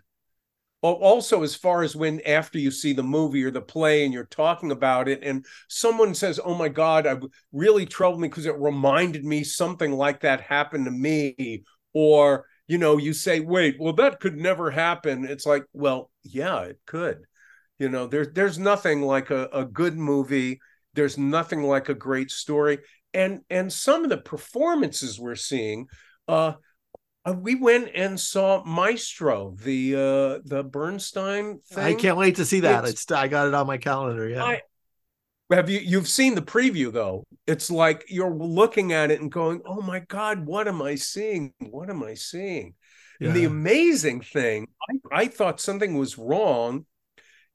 [0.91, 4.25] also, as far as when after you see the movie or the play and you're
[4.25, 7.17] talking about it, and someone says, "Oh my God, I
[7.53, 12.77] really troubled me because it reminded me something like that happened to me," or you
[12.77, 17.25] know, you say, "Wait, well, that could never happen." It's like, well, yeah, it could.
[17.79, 20.59] You know, there's there's nothing like a, a good movie.
[20.93, 22.79] There's nothing like a great story,
[23.13, 25.87] and and some of the performances we're seeing.
[26.27, 26.53] Uh,
[27.25, 31.83] uh, we went and saw Maestro, the uh the Bernstein thing.
[31.83, 32.83] I can't wait to see that.
[32.83, 34.27] It's, it's I got it on my calendar.
[34.27, 34.43] Yeah.
[34.43, 34.61] I,
[35.51, 37.25] have you you've seen the preview though?
[37.47, 41.53] It's like you're looking at it and going, "Oh my god, what am I seeing?
[41.59, 42.73] What am I seeing?"
[43.19, 43.27] Yeah.
[43.27, 44.67] And the amazing thing,
[45.11, 46.85] I, I thought something was wrong,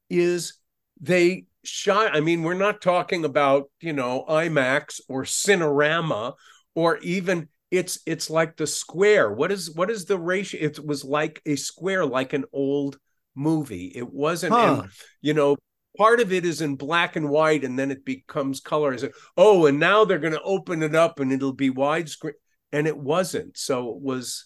[0.09, 0.53] is
[1.01, 2.15] they shot.
[2.15, 6.33] I mean, we're not talking about you know IMAX or Cinerama
[6.75, 9.31] or even it's it's like the square.
[9.31, 10.61] What is what is the ratio?
[10.61, 12.97] It was like a square like an old
[13.35, 13.91] movie.
[13.95, 14.81] It wasn't huh.
[14.83, 14.89] in,
[15.21, 15.57] you know
[15.97, 18.93] part of it is in black and white and then it becomes color.
[18.93, 19.13] As it.
[19.37, 22.33] oh and now they're going to open it up and it'll be widescreen
[22.71, 23.57] and it wasn't.
[23.57, 24.45] So it was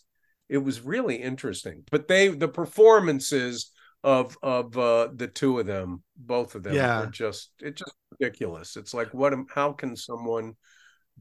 [0.49, 1.83] it was really interesting.
[1.91, 3.71] But they the performances
[4.03, 7.05] of of uh the two of them both of them yeah.
[7.09, 8.75] just it's just ridiculous.
[8.75, 10.55] It's like what how can someone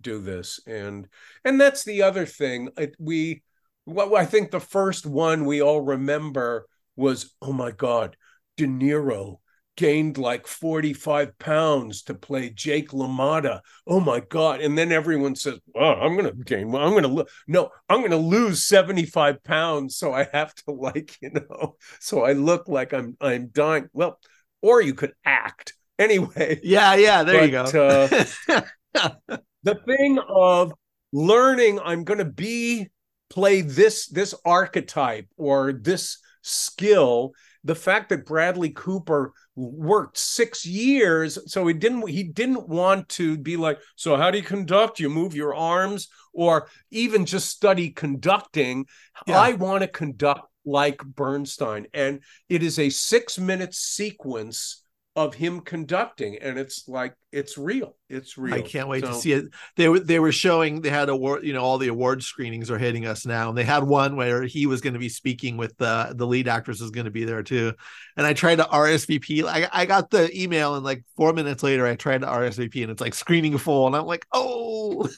[0.01, 0.61] do this.
[0.67, 1.09] And
[1.45, 2.69] and that's the other thing.
[2.77, 3.43] It, we
[3.85, 8.17] what i think the first one we all remember was oh my god
[8.57, 9.39] de niro
[9.77, 13.61] gained like 45 pounds to play jake lamotta.
[13.87, 14.61] Oh my god.
[14.61, 17.27] And then everyone says well i'm gonna gain well, i'm gonna lo-.
[17.49, 22.33] no i'm gonna lose 75 pounds so i have to like you know so i
[22.35, 23.89] look like i'm i'm dying.
[23.93, 24.19] Well
[24.61, 25.73] or you could act.
[25.99, 26.61] Anyway.
[26.63, 28.25] Yeah yeah there but, you go.
[28.49, 28.61] uh,
[29.63, 30.73] the thing of
[31.13, 32.89] learning i'm going to be
[33.33, 37.33] play this this archetype or this skill.
[37.65, 43.39] The fact that bradley cooper worked six years so he didn't he didn't want to
[43.39, 45.01] be like so how do you conduct?
[45.01, 48.87] You move your arms or even just study conducting.
[49.27, 49.41] Yeah.
[49.41, 54.82] i want to conduct like bernstein and it is a six minute sequence
[55.15, 58.55] of him conducting and it's like it's real it's real.
[58.55, 59.45] i can't wait so, to see it.
[59.77, 62.79] They were they were showing they had award you know all the award screenings are
[62.79, 65.77] hitting us now and they had one where he was going to be speaking with
[65.77, 67.75] the the lead actress is going to be there too.
[68.17, 71.87] And i tried to rsvp I, I got the email and like four minutes later
[71.87, 75.09] i tried to rsvp and it's like screening full and i'm like oh.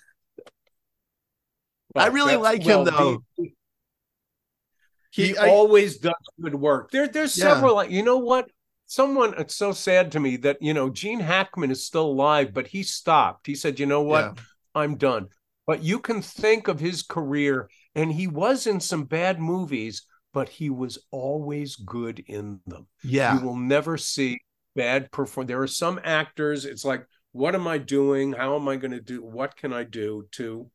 [1.96, 3.22] I really like well, him though
[5.14, 6.90] he, he I, always does good work.
[6.90, 7.54] There there's yeah.
[7.54, 8.50] several like you know what
[8.94, 12.68] someone it's so sad to me that you know gene hackman is still alive but
[12.68, 13.46] he stopped.
[13.46, 14.24] He said you know what?
[14.36, 14.42] Yeah.
[14.74, 15.28] i'm done.
[15.66, 20.48] But you can think of his career and he was in some bad movies but
[20.48, 22.86] he was always good in them.
[23.02, 23.38] Yeah.
[23.38, 24.40] You will never see
[24.74, 28.32] bad perform there are some actors it's like what am i doing?
[28.32, 30.70] How am i going to do what can i do to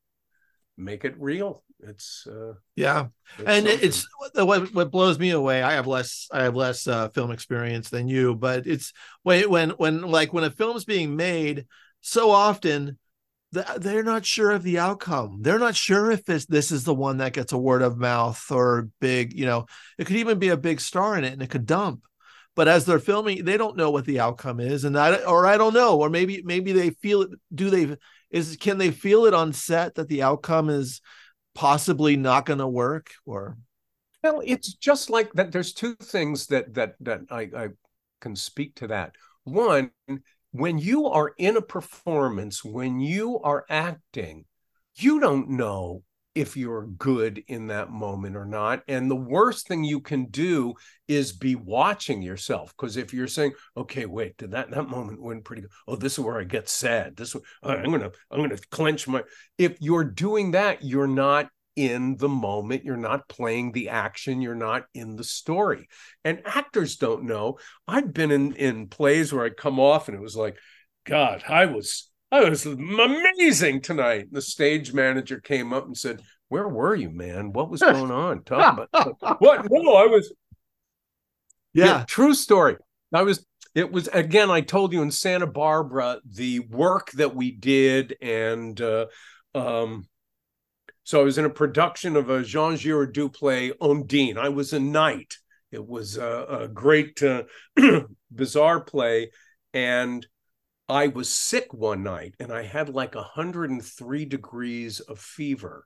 [0.77, 3.87] make it real it's uh yeah it's and something.
[3.87, 7.89] it's what what blows me away i have less i have less uh film experience
[7.89, 8.91] than you but it's
[9.23, 11.65] when when when like when a film's being made
[12.01, 12.97] so often
[13.51, 15.39] that they're not sure of the outcome.
[15.41, 18.51] They're not sure if this this is the one that gets a word of mouth
[18.51, 19.65] or big, you know,
[19.97, 22.03] it could even be a big star in it and it could dump.
[22.55, 25.57] But as they're filming, they don't know what the outcome is, and I or I
[25.57, 27.29] don't know, or maybe maybe they feel it.
[27.53, 27.95] Do they
[28.31, 31.01] is can they feel it on set that the outcome is
[31.59, 33.57] possibly not going to work or?
[34.23, 37.67] Well it's just like that there's two things that that that I, I
[38.21, 39.15] can speak to that.
[39.43, 39.91] One
[40.51, 44.45] when you are in a performance when you are acting
[44.95, 46.03] you don't know
[46.35, 48.83] if you're good in that moment or not.
[48.87, 50.75] And the worst thing you can do
[51.07, 52.73] is be watching yourself.
[52.77, 55.71] Because if you're saying, okay, wait, did that that moment went pretty good?
[55.87, 57.15] Oh, this is where I get sad.
[57.15, 59.23] This I'm gonna I'm gonna clench my
[59.57, 62.83] if you're doing that, you're not in the moment.
[62.83, 64.41] You're not playing the action.
[64.41, 65.87] You're not in the story.
[66.23, 67.57] And actors don't know.
[67.87, 70.57] I've been in in plays where I come off and it was like,
[71.05, 74.27] God, I was I was amazing tonight.
[74.31, 77.53] The stage manager came up and said, Where were you, man?
[77.53, 78.43] What was going on?
[78.43, 79.67] Talk about what?
[79.69, 80.31] No, I was.
[81.73, 81.85] Yeah.
[81.85, 82.77] yeah, true story.
[83.13, 87.51] I was, it was, again, I told you in Santa Barbara, the work that we
[87.51, 88.15] did.
[88.21, 89.07] And uh,
[89.55, 90.07] um,
[91.03, 94.37] so I was in a production of a Jean Giraudoux play, Ondine.
[94.37, 95.35] I was a knight.
[95.71, 97.43] It was a, a great, uh,
[98.31, 99.31] bizarre play.
[99.73, 100.25] And
[100.89, 105.85] I was sick one night and I had like 103 degrees of fever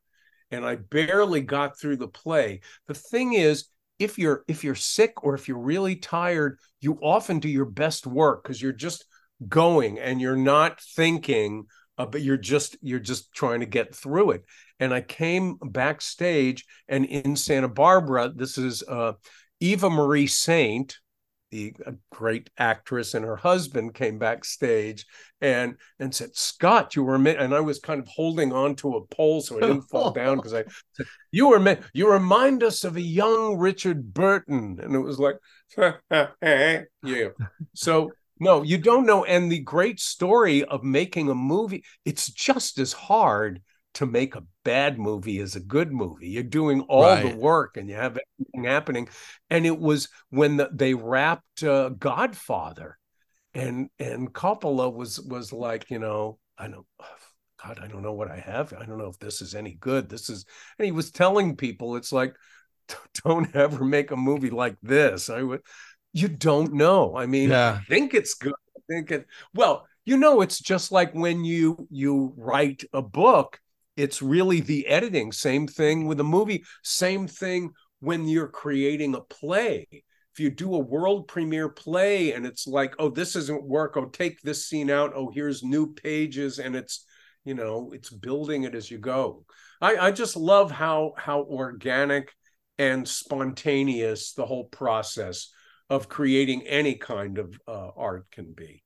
[0.49, 2.61] and I barely got through the play.
[2.87, 3.65] The thing is,
[3.99, 8.07] if you're if you're sick or if you're really tired, you often do your best
[8.07, 9.05] work because you're just
[9.49, 11.65] going and you're not thinking,
[11.97, 14.45] uh, but you're just you're just trying to get through it.
[14.79, 19.13] And I came backstage and in Santa Barbara, this is uh,
[19.59, 20.97] Eva Marie Saint,
[21.53, 21.73] the
[22.11, 25.05] great actress and her husband came backstage
[25.39, 29.05] and and said scott you were and i was kind of holding on to a
[29.07, 30.63] pole so i didn't fall down because i
[30.93, 34.79] said you were you remind us of a young richard burton.
[34.81, 35.37] And it was like
[37.03, 37.29] yeah.
[37.73, 39.25] So no you don't know.
[39.25, 43.61] And the great story of making a movie it's just as hard
[43.95, 46.29] to make a bad movie is a good movie.
[46.29, 47.31] You're doing all right.
[47.31, 49.09] the work and you have everything happening.
[49.49, 52.97] And it was when the, they wrapped uh, Godfather,
[53.53, 56.85] and and Coppola was was like, you know, I know,
[57.63, 58.73] God, I don't know what I have.
[58.73, 60.09] I don't know if this is any good.
[60.09, 60.45] This is,
[60.77, 62.35] and he was telling people, it's like,
[63.23, 65.29] don't ever make a movie like this.
[65.29, 65.61] I would,
[66.13, 67.15] you don't know.
[67.15, 67.79] I mean, yeah.
[67.81, 68.53] I think it's good.
[68.75, 69.27] I think it.
[69.53, 73.59] Well, you know, it's just like when you you write a book
[73.95, 75.31] it's really the editing.
[75.31, 76.63] Same thing with a movie.
[76.83, 79.87] Same thing when you're creating a play.
[79.91, 83.95] If you do a world premiere play and it's like oh this doesn't work.
[83.95, 85.13] Oh take this scene out.
[85.15, 87.05] Oh here's new pages and it's
[87.45, 89.45] you know it's building it as you go.
[89.79, 92.33] I i just love how how organic
[92.79, 95.51] and spontaneous the whole process
[95.89, 98.83] of creating any kind of uh, art can be.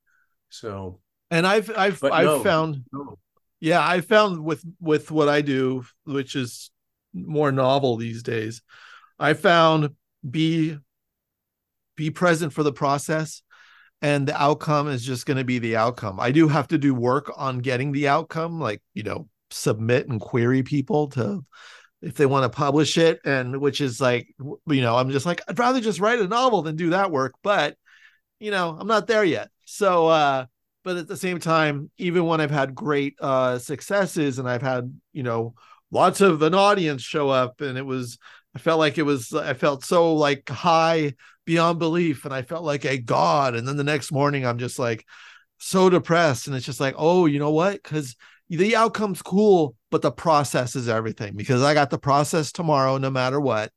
[0.50, 3.18] So and i've i've i've no, found no
[3.60, 6.72] yeah i found with with what i do which is
[7.14, 8.62] more novel these days
[9.20, 9.90] i found
[10.30, 10.78] be
[11.96, 13.42] be present for the process
[14.02, 16.20] and the outcome is just going to be the outcome.
[16.20, 20.20] I do have to do work on getting the outcome like you know submit and
[20.20, 21.44] query people to
[22.02, 24.28] if they want to publish it and which is like
[24.68, 27.34] you know i'm just like i'd rather just write a novel than do that work
[27.44, 27.78] but
[28.40, 29.50] you know i'm not there yet.
[29.66, 30.46] So uh
[30.88, 34.98] but at the same time even when i've had great uh successes and i've had
[35.12, 35.54] you know
[35.92, 38.18] lots of an audience show up and it was
[38.56, 42.64] i felt like it was i felt so like high beyond belief and i felt
[42.64, 43.54] like a god.
[43.54, 45.06] And then the next morning i'm just like
[45.58, 47.84] so depressed and it's just like oh you know what?
[47.84, 48.16] Because
[48.50, 53.10] the outcome's cool but the process is everything because i got the process tomorrow no
[53.10, 53.74] matter what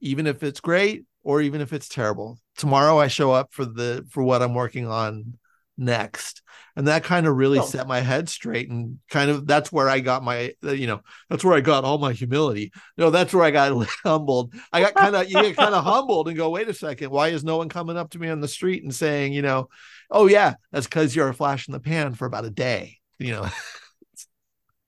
[0.00, 2.38] even if it's great or even if it's terrible.
[2.56, 5.36] Tomorrow i show up for the for what i'm working on
[5.76, 6.42] next
[6.76, 7.64] and that kind of really oh.
[7.64, 11.00] set my head straight and kind of that's where i got my uh, you know
[11.30, 12.72] that's where i got all my humility.
[12.96, 14.54] No that's where i got humbled.
[14.72, 17.28] I got kind of you get kind of humbled and go wait a second why
[17.28, 19.68] is no one coming up to me on the street and saying you know
[20.10, 23.32] oh yeah that's because you're a flash in the pan for about a day you
[23.32, 23.48] know?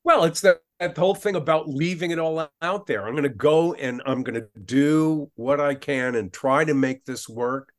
[0.05, 3.05] Well it's that that whole thing about leaving it all out there.
[3.05, 6.75] I'm going to go and i'm going to do what i can and try to
[6.75, 7.73] make this work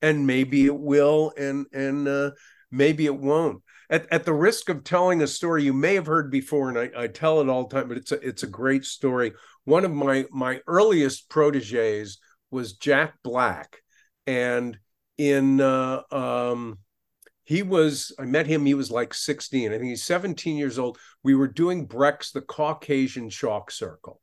[0.00, 2.30] and maybe it will and and uh,
[2.74, 3.62] maybe it won't.
[3.90, 6.90] At, at the risk of telling a story you may have heard before, and I,
[7.04, 9.32] I tell it all the time, but it's a, it's a great story.
[9.64, 12.18] One of my my earliest proteges
[12.50, 13.82] was Jack Black,
[14.26, 14.78] and
[15.18, 16.78] in uh, um,
[17.44, 18.64] he was I met him.
[18.64, 19.72] He was like sixteen.
[19.72, 20.98] I think he's seventeen years old.
[21.22, 24.20] We were doing Brecht's The Caucasian Chalk Circle,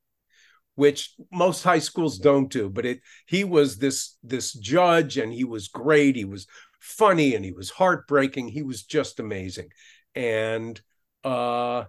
[0.76, 5.44] which most high schools don't do but it he was this this judge and he
[5.44, 6.48] was great he was
[6.82, 8.50] funny and he was heartbreaking.
[8.50, 9.70] He was just amazing.
[10.16, 10.80] And
[11.24, 11.86] uh,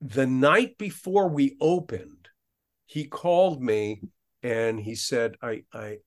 [0.00, 2.28] the night before we opened,
[2.86, 4.02] he called me
[4.42, 5.98] and he said, I, I,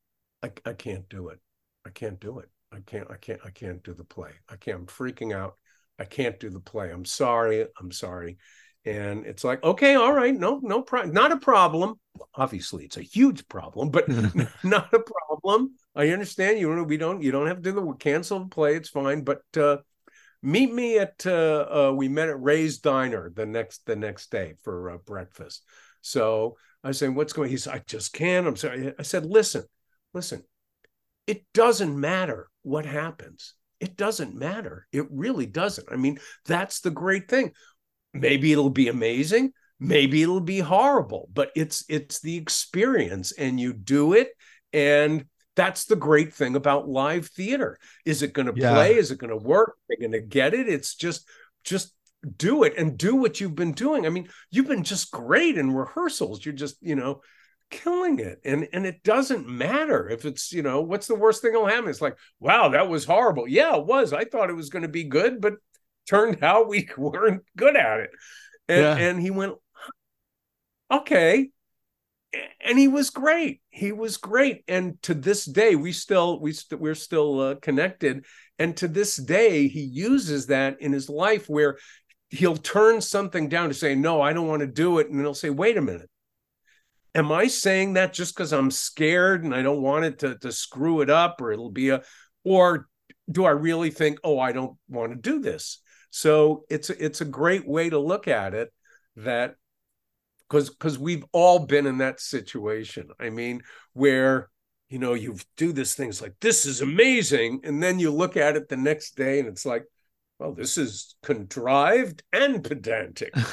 [0.44, 1.40] I, I can't do it.
[1.86, 2.50] I can't do it.
[2.72, 4.32] I can't, I can't, I can't do the play.
[4.50, 5.56] I can't, I'm freaking out.
[5.98, 6.92] I can't do the play.
[6.92, 7.66] I'm sorry.
[7.80, 8.38] I'm sorry.
[8.86, 11.96] And it's like, okay, all right, no, no problem, not a problem.
[12.36, 14.08] Obviously, it's a huge problem, but
[14.64, 15.74] not a problem.
[15.96, 16.84] I understand you.
[16.84, 18.76] We don't, you don't have to do the cancel the play.
[18.76, 19.78] It's fine, but uh,
[20.42, 21.26] meet me at.
[21.26, 25.64] Uh, uh, we met at Ray's Diner the next the next day for uh, breakfast.
[26.02, 28.94] So I said, "What's going?" He said, "I just can't." I'm sorry.
[29.00, 29.64] I said, "Listen,
[30.14, 30.44] listen.
[31.28, 33.56] It doesn't matter what happens.
[33.80, 34.88] It doesn't matter.
[34.92, 35.88] It really doesn't.
[35.92, 37.52] I mean, that's the great thing
[38.16, 43.74] maybe it'll be amazing maybe it'll be horrible but it's it's the experience and you
[43.74, 44.30] do it
[44.72, 45.26] and
[45.56, 47.80] that's the great thing about live theater.
[48.06, 48.74] Is it going to yeah.
[48.74, 48.96] play?
[48.96, 49.70] Is it going to work?
[49.70, 50.68] Are they going to get it?
[50.68, 51.28] It's just
[51.64, 51.94] just
[52.38, 54.06] do it and do what you've been doing.
[54.06, 56.46] I mean you've been just great in rehearsals.
[56.46, 57.22] You're just you know
[57.72, 58.40] killing it.
[58.44, 61.90] And and it doesn't matter if it's you know what's the worst thing that'll happen?
[61.90, 63.48] It's like wow that was horrible.
[63.48, 64.12] Yeah it was.
[64.14, 65.54] I thought it was going to be good but
[66.08, 68.10] turned out we weren't good at it.
[68.68, 68.98] And Yeah.
[68.98, 69.54] and he went
[70.92, 71.50] okay
[72.62, 73.62] and he was great.
[73.70, 74.64] He was great.
[74.68, 78.26] And to this day we still we st- we're still uh, connected.
[78.60, 81.78] And to this day he uses that in his life where
[82.30, 85.10] he'll turn something down to say no i don't want to do it.
[85.10, 86.10] And he'll say wait a minute.
[87.14, 90.52] Am i saying that just because i'm scared and i don't want it to, to
[90.52, 92.02] screw it up or it'll be a
[92.44, 92.88] or
[93.32, 95.82] do i really think oh i don't want to do this?
[96.10, 98.72] So it's it's a great way to look at it
[99.18, 99.56] that
[100.50, 103.10] because because we've all been in that situation.
[103.20, 103.62] I mean
[103.94, 104.50] where
[104.90, 108.56] you know you do this things like this is amazing and then you look at
[108.56, 109.84] it the next day and it's like
[110.38, 113.34] well this is contrived and pedantic.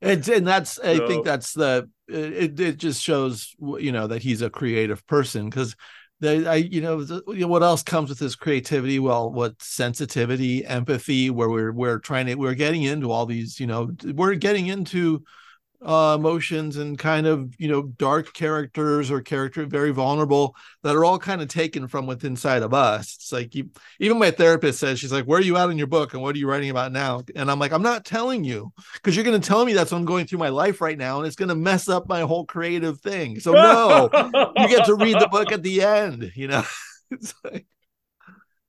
[0.00, 4.22] It's and that's I So- think that's the it it just shows you know that
[4.22, 5.76] he's a creative person because
[6.24, 8.98] I you know, the, you know what else comes with this creativity?
[8.98, 13.66] Well what sensitivity empathy where we're we're trying to we're getting into all these you
[13.66, 15.22] know we're getting into
[15.84, 21.04] uh emotions and kind of you know dark characters or character very vulnerable that are
[21.04, 23.14] all kind of taken from within inside of us.
[23.14, 23.70] It's like you,
[24.00, 26.34] even my therapist says she's like where are you at in your book and what
[26.34, 27.22] are you writing about now?
[27.36, 29.98] And i'm like i'm not telling you because you're going to tell me that's what
[29.98, 32.44] i'm going through my life right now and it's going to mess up my whole
[32.44, 34.10] creative thing so no
[34.56, 36.64] you get to read the book at the end you know?
[37.10, 37.66] It's like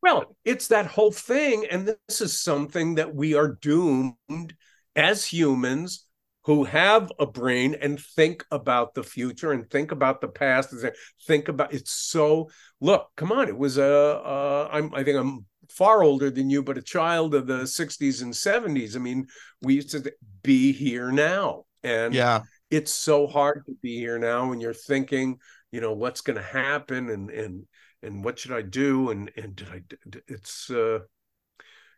[0.01, 1.65] Well, it's that whole thing.
[1.71, 4.53] And this is something that we are doomed
[4.95, 6.05] as humans
[6.45, 10.91] who have a brain and think about the future and think about the past and
[11.27, 15.45] think about it's so look come on it was a uh, I'm, i think i'm
[15.69, 19.27] far older than you but a child of the 60s and 70s i mean
[19.61, 20.13] we used to
[20.45, 21.65] be here now.
[21.83, 22.41] And yeah.
[22.69, 25.39] it's so hard to be here now when you're thinking
[25.71, 27.65] you know what's going to happen and and
[28.01, 29.09] and what should i do?
[29.09, 29.81] And and did i
[30.27, 30.99] it's uh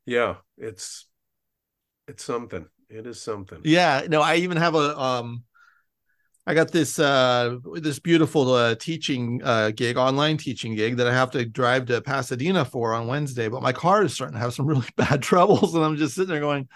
[0.05, 1.07] yeah it's
[2.07, 3.61] it's something it is something.
[3.63, 5.43] Yeah no i even have a um
[6.45, 11.13] i got this uh this beautiful uh teaching uh gig online teaching gig that i
[11.13, 14.53] have to drive to pasadena for on wednesday but my car is starting to have
[14.53, 16.67] some really bad troubles and i'm just sitting there going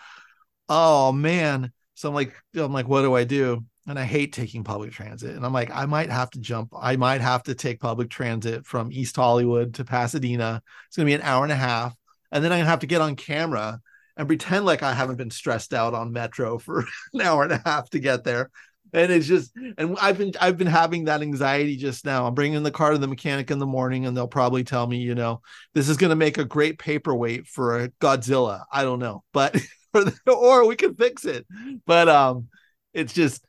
[0.69, 1.71] oh man.
[1.95, 3.63] So i'm like i'm like what do i do?
[3.87, 6.95] And i hate taking public transit and i'm like i might have to jump i
[6.95, 10.61] might have to take public transit from east hollywood to pasadena.
[10.87, 11.95] It's going to be an hour and a half
[12.31, 13.81] and then i'm going to have to get on camera
[14.21, 17.61] and pretend like I haven't been stressed out on metro for an hour and a
[17.65, 18.51] half to get there.
[18.93, 22.27] And it's just, and I've been, I've been having that anxiety just now.
[22.27, 24.97] I'm bringing the car to the mechanic in the morning, and they'll probably tell me,
[24.97, 25.41] you know,
[25.73, 28.65] this is going to make a great paperweight for a Godzilla.
[28.71, 29.59] I don't know, but
[30.27, 31.47] or we can fix it.
[31.87, 32.49] But um,
[32.93, 33.43] it's just,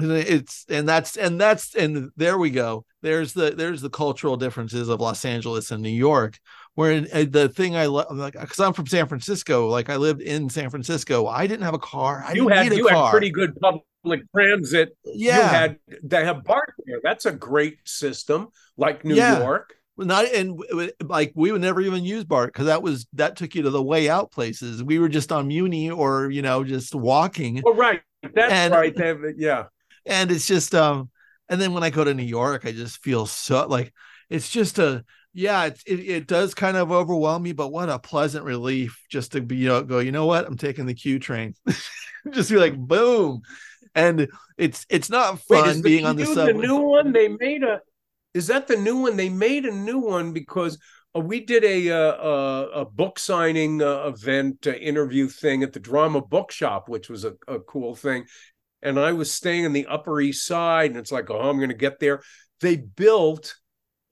[0.00, 2.84] it's and that's and that's and there we go.
[3.02, 6.38] There's the there's the cultural differences of Los Angeles and New York
[6.78, 10.48] where the thing I love, like, because I'm from San Francisco, like I lived in
[10.48, 12.22] San Francisco, I didn't have a car.
[12.24, 13.04] I you didn't had need a you car.
[13.06, 15.36] had pretty good public transit yeah.
[15.36, 19.40] you had they have BART there that's a great system like new Yeah.
[19.40, 20.62] york not and
[21.04, 23.82] like we would never even use BART because that was that took you to the
[23.82, 24.82] way out places.
[24.84, 28.00] We were just on Muni or you know just walking, oh right
[28.34, 28.94] that's And- right
[29.36, 29.64] yeah
[30.06, 31.10] and it's just um.
[31.50, 33.92] And then when I go to New York, I just feel so like
[34.28, 35.02] it's just a
[35.32, 35.66] yeah.
[35.66, 39.40] It it, it does kind of overwhelm me, but what a pleasant relief just to
[39.40, 39.98] be you know, go.
[39.98, 40.46] You know what?
[40.46, 41.54] I'm taking the Q train.
[42.30, 43.42] just be like boom,
[43.94, 46.52] and it's it's not Wait, fun is being on the new- subway.
[46.52, 47.80] The new one they made a.
[48.34, 49.16] Is that the new one?
[49.16, 50.78] They made a new one because
[51.16, 55.72] uh, we did a uh, a, a book signing uh, event uh, interview thing at
[55.72, 58.26] the Drama Bookshop, which was a, a cool thing.
[58.82, 61.70] And I was staying in the Upper East Side, and it's like, oh, I'm going
[61.70, 62.22] to get there.
[62.60, 63.56] They built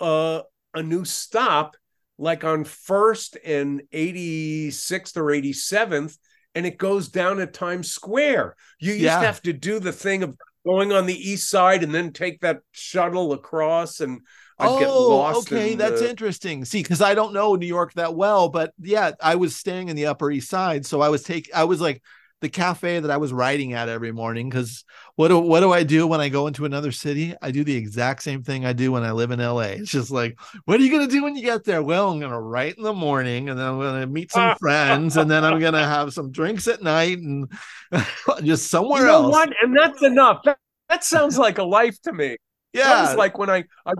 [0.00, 0.42] uh,
[0.76, 1.76] a new stop,
[2.18, 6.16] like on First and 86th or 87th,
[6.54, 8.54] and it goes down at Times Square.
[8.78, 9.20] You used Yeah.
[9.20, 12.40] to have to do the thing of going on the east side and then take
[12.40, 14.20] that shuttle across and
[14.58, 15.52] I'd get oh, lost.
[15.52, 16.64] okay, in that's the- interesting.
[16.64, 19.96] See, because I don't know New York that well, but yeah, I was staying in
[19.96, 22.02] the Upper East Side, so I was take I was like
[22.40, 24.48] the cafe that I was writing at every morning.
[24.48, 24.84] Because
[25.14, 27.34] what do what do I do when I go into another city?
[27.40, 29.60] I do the exact same thing I do when I live in LA.
[29.76, 31.82] It's just like, what are you gonna do when you get there?
[31.82, 35.30] Well, I'm gonna write in the morning, and then I'm gonna meet some friends, and
[35.30, 37.50] then I'm gonna have some drinks at night, and
[38.44, 39.32] just somewhere You know else.
[39.32, 39.52] what?
[39.62, 40.42] And that's enough.
[40.44, 40.58] That,
[40.88, 42.36] that sounds like a life to me.
[42.72, 43.94] Yeah, was like when I, I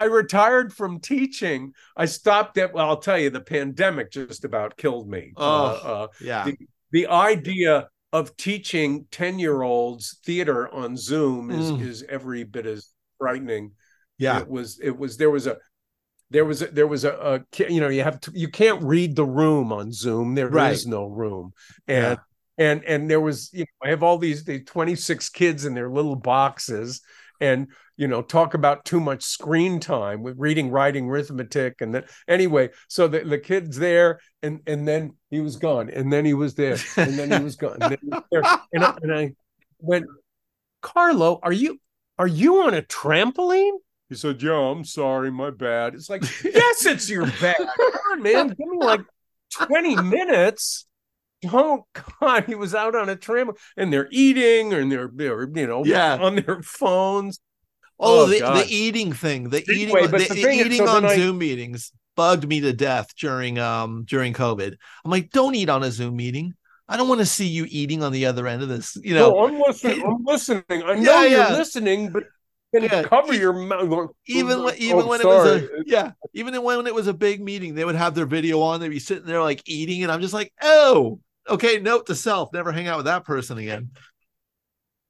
[0.00, 1.72] I retired from teaching.
[1.96, 2.72] I stopped at.
[2.72, 5.32] Well, I'll tell you, the pandemic just about killed me.
[5.36, 5.44] Oh.
[5.44, 6.56] Uh, uh, yeah, the,
[6.92, 11.80] the idea of teaching 10 year olds theater on zoom is Mm.
[11.82, 12.88] is every bit as
[13.18, 13.72] frightening
[14.18, 14.40] Yeah.
[14.40, 15.56] it was it was there was a
[16.30, 17.10] there was a, there was a,
[17.58, 20.52] a you know you have to you can't read the room on zoom There is
[20.54, 20.80] Right.
[20.86, 21.52] no room
[21.86, 22.18] and
[22.58, 25.90] and and there was you know i have all these the 26 kids in their
[25.90, 27.00] little boxes
[27.40, 27.68] and
[28.00, 32.70] you know talk about too much screen time with reading writing arithmetic and then anyway
[32.88, 36.54] so the, the kids there and and then he was gone and then he was
[36.54, 38.42] there and then he was gone and, then he was there.
[38.72, 39.34] and, I, and I
[39.80, 40.06] went
[40.80, 41.78] carlo are you
[42.18, 43.76] are you on a trampoline
[44.08, 48.22] he said yeah i'm sorry my bad it's like yes it's your bad come on
[48.22, 49.02] man give me like
[49.52, 50.86] 20 minutes
[51.50, 51.86] Oh
[52.20, 55.84] God, he was out on a tram and they're eating and they're they're you know
[55.86, 56.18] Yeah.
[56.20, 57.40] on their phones.
[58.00, 60.86] Oh, Oh, the, the eating thing, the Anyway, eating, but the, the thing eating so
[60.88, 64.74] on I- Zoom meetings bugged me to death during um during COVID.
[65.04, 66.54] I'm like, don't eat on a Zoom meeting.
[66.88, 68.96] I don't want to see you eating on the other end of this.
[69.02, 70.02] You know, No, I'm listening.
[70.04, 70.64] I'm listening.
[70.70, 71.52] I Yeah, know you're yeah.
[71.52, 72.24] listening, but
[72.74, 73.02] can Yeah.
[73.02, 74.10] you cover your mouth?
[74.26, 75.60] even when, even Oh, when sorry.
[75.60, 78.26] it was a yeah, even when it was a big meeting, they would have their
[78.26, 78.80] video on.
[78.80, 81.78] They'd be sitting there like eating, and I'm just like, oh, okay.
[81.80, 83.90] Note to self: never hang out with that person again.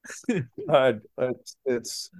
[0.69, 2.11] God, it's it's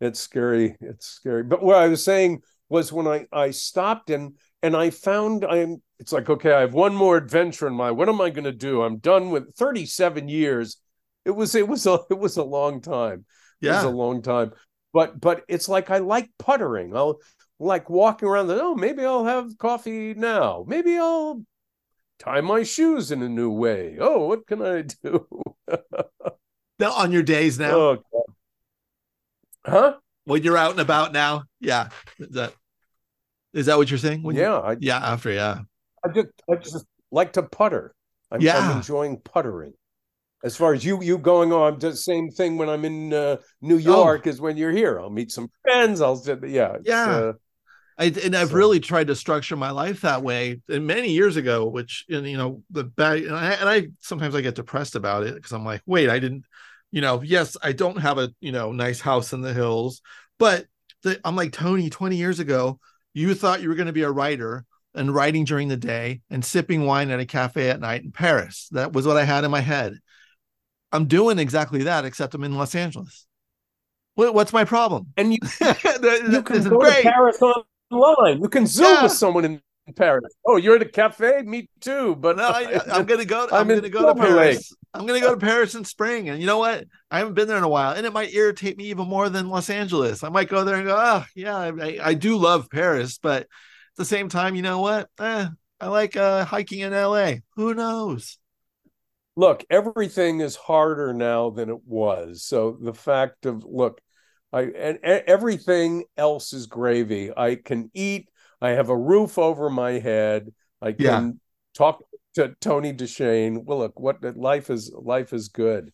[0.00, 0.76] it's scary.
[0.80, 1.42] It's scary.
[1.42, 5.82] But what I was saying was when I I stopped and and I found I'm.
[5.98, 7.90] It's like okay, I have one more adventure in my.
[7.90, 8.82] What am I going to do?
[8.82, 10.78] I'm done with 37 years.
[11.24, 13.24] It was it was a it was a long time.
[13.64, 14.52] It was Yeah, a long time.
[14.92, 16.96] But but it's like I like puttering.
[16.96, 17.20] I'll
[17.58, 20.64] like walking around the oh maybe I'll have coffee now.
[20.66, 21.44] Maybe I'll
[22.18, 23.98] tie my shoes in a new way.
[24.00, 25.26] Oh, what can I do?
[26.78, 28.29] Now, on your days now Oh, God.
[29.64, 29.94] Huh?
[30.24, 31.44] when you're out and about now.
[31.60, 31.88] Yeah,
[32.18, 32.52] is that
[33.52, 34.22] is that what you're saying?
[34.22, 34.98] When you- Yeah, I, yeah.
[34.98, 35.60] After yeah,
[36.04, 37.94] I just I just like to putter.
[38.30, 38.58] I'm, Yeah.
[38.58, 39.72] I'm enjoying puttering.
[40.42, 43.76] As far as you you going on, the same thing when I'm in uh, New
[43.76, 44.98] York as when you're here.
[45.00, 46.00] I'll meet some friends.
[46.00, 46.46] I'll sit.
[46.48, 47.10] Yeah, Yeah.
[47.10, 47.32] uh,
[47.98, 51.36] I, and I've So- really tried to structure my life that way and many years
[51.36, 54.94] ago, which, and, you know, the back, and I, and I sometimes I get depressed
[54.94, 56.44] about it because I'm like, wait, I didn't,
[56.90, 60.02] you know, yes, I don't have a, you know, nice house in the hills,
[60.38, 60.66] but
[61.02, 62.78] the, I'm like, Tony, 20 years ago,
[63.14, 64.64] you thought you were going to be a writer
[64.94, 68.68] and writing during the day and sipping wine at a cafe at night in Paris.
[68.72, 69.94] That was what I had in my head.
[70.92, 73.26] I'm doing exactly that, except I'm in Los Angeles.
[74.16, 75.06] What, what's my problem?
[75.16, 77.40] and you you can go to Paris
[77.90, 78.42] online.
[78.42, 79.02] You can Zoom Yeah.
[79.04, 79.62] with someone in
[79.96, 80.32] Paris.
[80.46, 81.42] Oh, you're at a cafe?
[81.42, 82.16] Me too.
[82.16, 83.46] But No, I, I'm gonna go.
[83.50, 84.52] I'm, I'm gonna go to Silver Lake.
[84.52, 84.72] Paris.
[84.92, 86.84] I'm gonna go to Paris in spring, and you know what?
[87.10, 89.48] I haven't been there in a while, and it might irritate me even more than
[89.48, 90.24] Los Angeles.
[90.24, 93.48] I might go there and go, oh yeah, I, I do love Paris, but at
[93.96, 95.08] the same time, you know what?
[95.20, 95.46] Eh,
[95.80, 97.34] I like uh, hiking in LA.
[97.56, 98.38] Who knows?
[99.40, 102.42] look, everything is harder now than it was.
[102.42, 104.00] So the fact of look,
[104.52, 107.32] I and e- everything else is gravy.
[107.34, 108.28] I can eat.
[108.60, 110.52] I have a roof over my head.
[110.80, 111.30] I can Yeah.
[111.74, 112.04] talk
[112.34, 113.64] to Tony DeShane.
[113.64, 114.92] Well, look, what life is.
[114.94, 115.92] Life is good.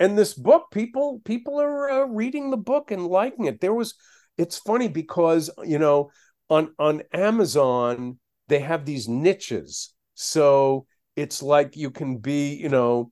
[0.00, 3.60] And this book, people people are uh, reading the book and liking it.
[3.60, 3.94] There was.
[4.36, 6.10] It's funny because you know
[6.48, 9.94] on on Amazon they have these niches.
[10.14, 10.86] So
[11.16, 13.10] it's like you can be, you know,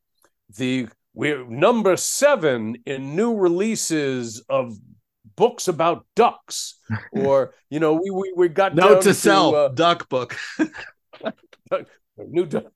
[0.56, 4.76] the we're number seven in new releases of
[5.36, 6.78] books about ducks,
[7.12, 10.36] or you know, we we, we got down Note to self: uh, duck book.
[12.18, 12.66] new duck.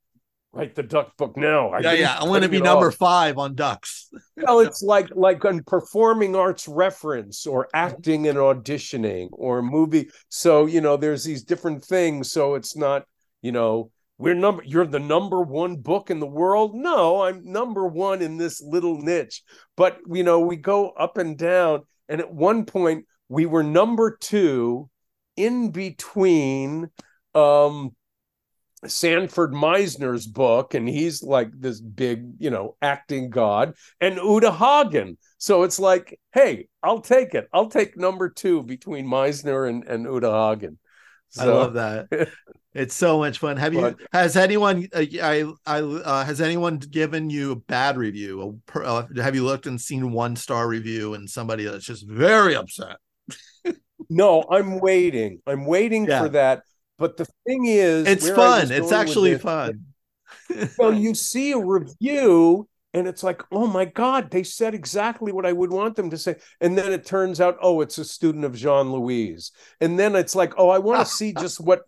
[0.52, 1.68] Write the duck book now.
[1.68, 2.18] I yeah, yeah.
[2.18, 2.94] I want to be number off.
[2.94, 4.08] five on ducks.
[4.38, 10.08] Well, it's like like on performing arts reference or acting and auditioning or movie.
[10.30, 12.32] So you know, there's these different things.
[12.32, 13.04] So it's not
[13.42, 16.74] you know we're number you're the number one book in the world.
[16.74, 19.42] No, I'm number one in this little niche.
[19.76, 24.16] But you know, we go up and down, and at one point we were number
[24.20, 24.88] two
[25.36, 26.90] in between.
[27.34, 27.94] Um,
[28.86, 35.18] Sanford Meisner's book, and he's like this big, you know, acting god, and Uta Hagen.
[35.38, 37.48] So it's like, hey, I'll take it.
[37.52, 40.78] I'll take number two between Meisner and, and Uta Hagen.
[41.38, 42.08] I love that.
[42.76, 43.56] It's so much fun.
[43.56, 43.96] Have you?
[44.12, 44.86] Has anyone?
[44.92, 48.60] Uh, I I uh, has anyone given you a bad review?
[48.74, 52.54] A uh, have you looked and seen one star review and somebody that's just very
[52.54, 52.96] upset?
[54.08, 55.40] No, I'm waiting.
[55.46, 56.22] I'm waiting Yeah.
[56.22, 56.62] for that.
[56.98, 58.70] But the thing is, It's fun.
[58.70, 59.86] It's actually this- fun.
[60.78, 65.44] well, you see a review and it's like, oh my God, they said exactly what
[65.44, 66.36] I would want them to say.
[66.60, 69.50] And then it turns out, oh, it's a student of Jean Louis.
[69.80, 71.82] And then it's like, oh, I want to see just what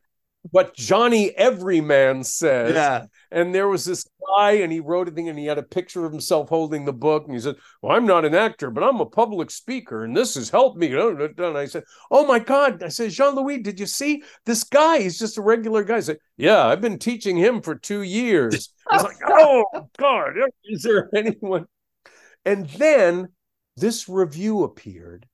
[0.51, 2.74] what Johnny Everyman says.
[2.74, 5.62] yeah, And there was this guy and he wrote a thing and he had a
[5.62, 8.84] picture of himself holding the book and he said, Well, I'm not an actor, but
[8.84, 10.93] I'm a public speaker and this has helped me.
[10.93, 12.82] And I said, Oh my God.
[12.82, 15.01] I said, Jean Louis, did you see this guy?
[15.01, 15.97] He's just a regular guy.
[15.97, 18.72] I said, Yeah, I've been teaching him for two years.
[18.91, 19.64] I was like, Oh
[19.99, 20.34] God,
[20.64, 21.66] is there anyone?
[22.45, 23.28] And then
[23.76, 25.26] this review appeared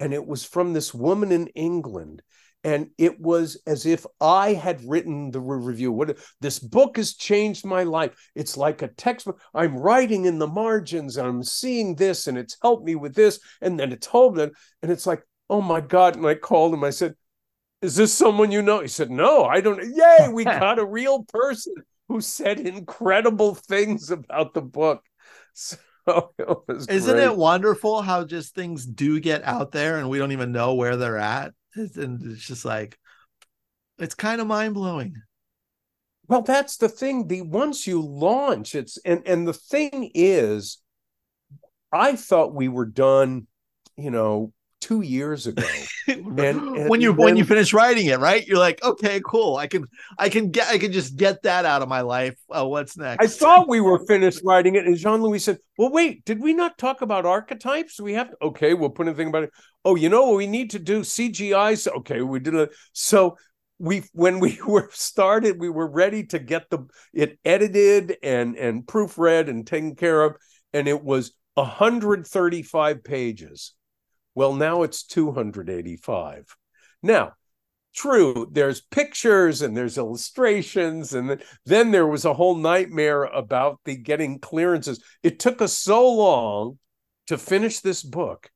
[0.00, 2.22] and it was from this woman in England
[2.64, 5.92] and it was as if I had written the review.
[5.92, 8.12] What this book has changed my life.
[8.34, 9.40] It's like a textbook.
[9.54, 13.40] I'm writing in the margins, and I'm seeing this, and it's helped me with this,
[13.60, 14.52] and then it's told and
[14.82, 16.16] it's like, oh my god!
[16.16, 16.84] And I called him.
[16.84, 17.14] I said,
[17.82, 20.28] "Is this someone you know?" He said, "No, I don't." Yay!
[20.32, 21.74] We got a real person
[22.08, 25.02] who said incredible things about the book.
[26.08, 27.24] So it Isn't great.
[27.24, 30.96] it wonderful how just things do get out there and we don't even know where
[30.96, 31.52] they're at?
[31.96, 32.98] and it's just like
[33.98, 35.14] it's kind of mind blowing.
[36.28, 37.26] Well, that's the thing.
[37.26, 40.78] The once you launch, it's and and the thing is,
[41.92, 43.46] I thought we were done,
[43.96, 45.62] you know, two years ago.
[46.08, 48.46] and, and, when you then, when you finish writing it, right?
[48.46, 49.56] You're like, okay, cool.
[49.56, 49.86] I can
[50.18, 52.36] I can get I can just get that out of my life.
[52.50, 53.22] Oh, what's next?
[53.22, 56.54] I thought we were finished writing it, and Jean Louis said, "Well, wait, did we
[56.54, 58.00] not talk about archetypes?
[58.00, 58.74] We have to, okay.
[58.74, 59.50] We'll put a thing about it.
[59.84, 61.76] Oh, you know what we need to do CGI.
[61.78, 62.70] So, okay, we did it.
[62.92, 63.36] So
[63.78, 68.86] we when we were started, we were ready to get the it edited and and
[68.86, 70.36] proofread and taken care of,
[70.72, 73.74] and it was 135 pages
[74.34, 76.56] well, now it's 285.
[77.02, 77.32] Now,
[77.94, 83.96] true, there's pictures and there's illustrations, and then there was a whole nightmare about the
[83.96, 85.02] getting clearances.
[85.22, 86.78] It took us so long
[87.26, 88.50] to finish this book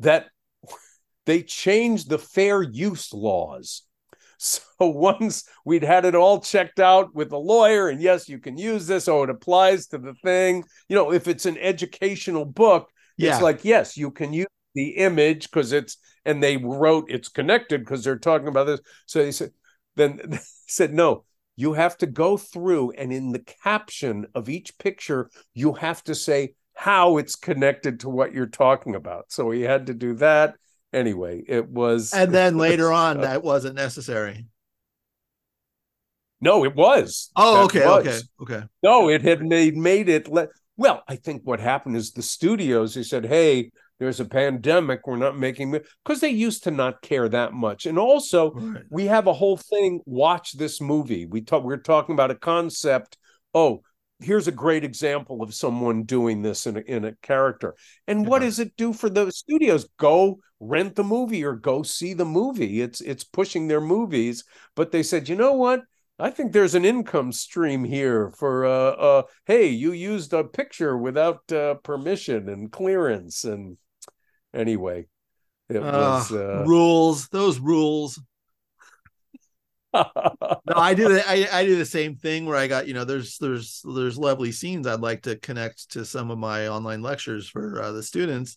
[0.00, 0.26] that
[1.26, 3.82] they changed the fair use laws.
[4.42, 8.56] So once we'd had it all checked out with a lawyer, and yes, you can
[8.56, 10.64] use this, oh, it applies to the thing.
[10.88, 13.34] You know, if it's an educational book, yeah.
[13.34, 17.80] it's like, yes, you can use the image because it's and they wrote it's connected
[17.80, 18.80] because they're talking about this.
[19.06, 19.52] So they said,
[19.96, 21.24] then they said, no,
[21.56, 26.14] you have to go through and in the caption of each picture, you have to
[26.14, 29.26] say how it's connected to what you're talking about.
[29.28, 30.54] So he had to do that.
[30.92, 34.46] Anyway, it was And then later on that wasn't necessary.
[36.42, 37.30] No, it was.
[37.36, 38.06] Oh, okay, was.
[38.06, 38.66] okay, okay.
[38.82, 40.48] No, it had made made it let
[40.78, 45.16] well, I think what happened is the studios, they said, hey, there's a pandemic we're
[45.16, 47.86] not making because they used to not care that much.
[47.86, 48.82] And also right.
[48.90, 51.26] we have a whole thing watch this movie.
[51.26, 53.16] We talk we're talking about a concept
[53.54, 53.82] oh
[54.20, 57.74] here's a great example of someone doing this in a, in a character.
[58.06, 58.28] And yeah.
[58.28, 59.88] what does it do for the studios?
[59.98, 62.80] Go rent the movie or go see the movie.
[62.80, 64.44] It's it's pushing their movies.
[64.76, 65.82] But they said you know what?
[66.18, 70.96] I think there's an income stream here for uh, uh hey, you used a picture
[70.96, 73.78] without uh, permission and clearance and
[74.54, 75.06] anyway
[75.68, 76.64] it uh, was uh...
[76.66, 78.20] rules those rules.
[79.92, 83.04] No i do the, I, I do the same thing where i got you know
[83.04, 87.48] there's there's there's lovely scenes i'd like to connect to some of my online lectures
[87.48, 88.56] for uh, the students.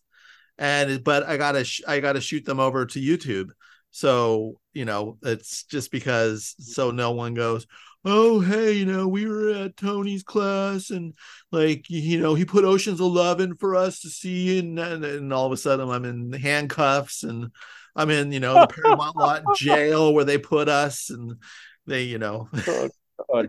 [0.59, 3.49] And but i gotta sh- i gotta shoot them over to youtube
[3.93, 7.67] so you know it's just because so no one goes
[8.05, 11.13] oh hey you know we were at tony's class and
[11.51, 15.45] like you know he put oceans 11 for us to see and, and, and all
[15.45, 17.51] of a sudden i'm in handcuffs and
[17.95, 21.35] i'm in you know the paramount lot jail where they put us and
[21.85, 22.49] they you know.
[23.29, 23.47] Oh,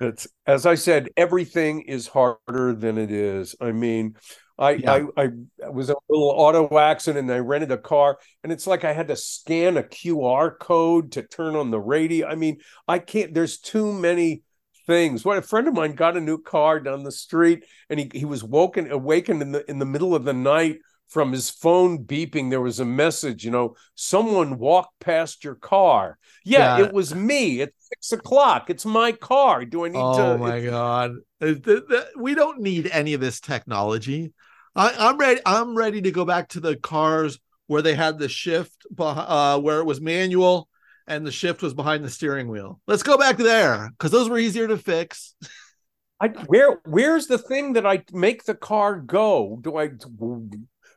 [0.00, 3.54] it's as i said everything is harder than it is.
[3.60, 4.16] I mean
[4.56, 5.06] I, yeah.
[5.16, 5.22] I
[5.64, 8.92] I was a little auto accident and I rented a car and it's like I
[8.92, 12.28] had to scan a QR code to turn on the radio.
[12.28, 14.42] I mean, I can't there's too many
[14.86, 15.24] things.
[15.24, 18.24] What a friend of mine got a new car down the street and he, he
[18.24, 20.78] was woken awakened in the in the middle of the night
[21.08, 22.50] from his phone beeping.
[22.50, 26.18] There was a message, you know, someone walked past your car.
[26.44, 26.86] Yeah, yeah.
[26.86, 27.60] it was me.
[27.60, 28.70] It's six o'clock.
[28.70, 29.64] It's my car.
[29.64, 30.24] Do I need oh to?
[30.24, 31.12] Oh my god.
[32.16, 34.32] We don't need any of this technology.
[34.74, 35.40] I, am ready.
[35.46, 39.80] I'm ready to go back to the cars where they had the shift, uh, where
[39.80, 40.68] it was manual
[41.06, 42.80] and the shift was behind the steering wheel.
[42.86, 45.34] Let's go back there because those were easier to fix.
[46.20, 49.58] I where where's the thing that I make the car go?
[49.60, 49.90] Do I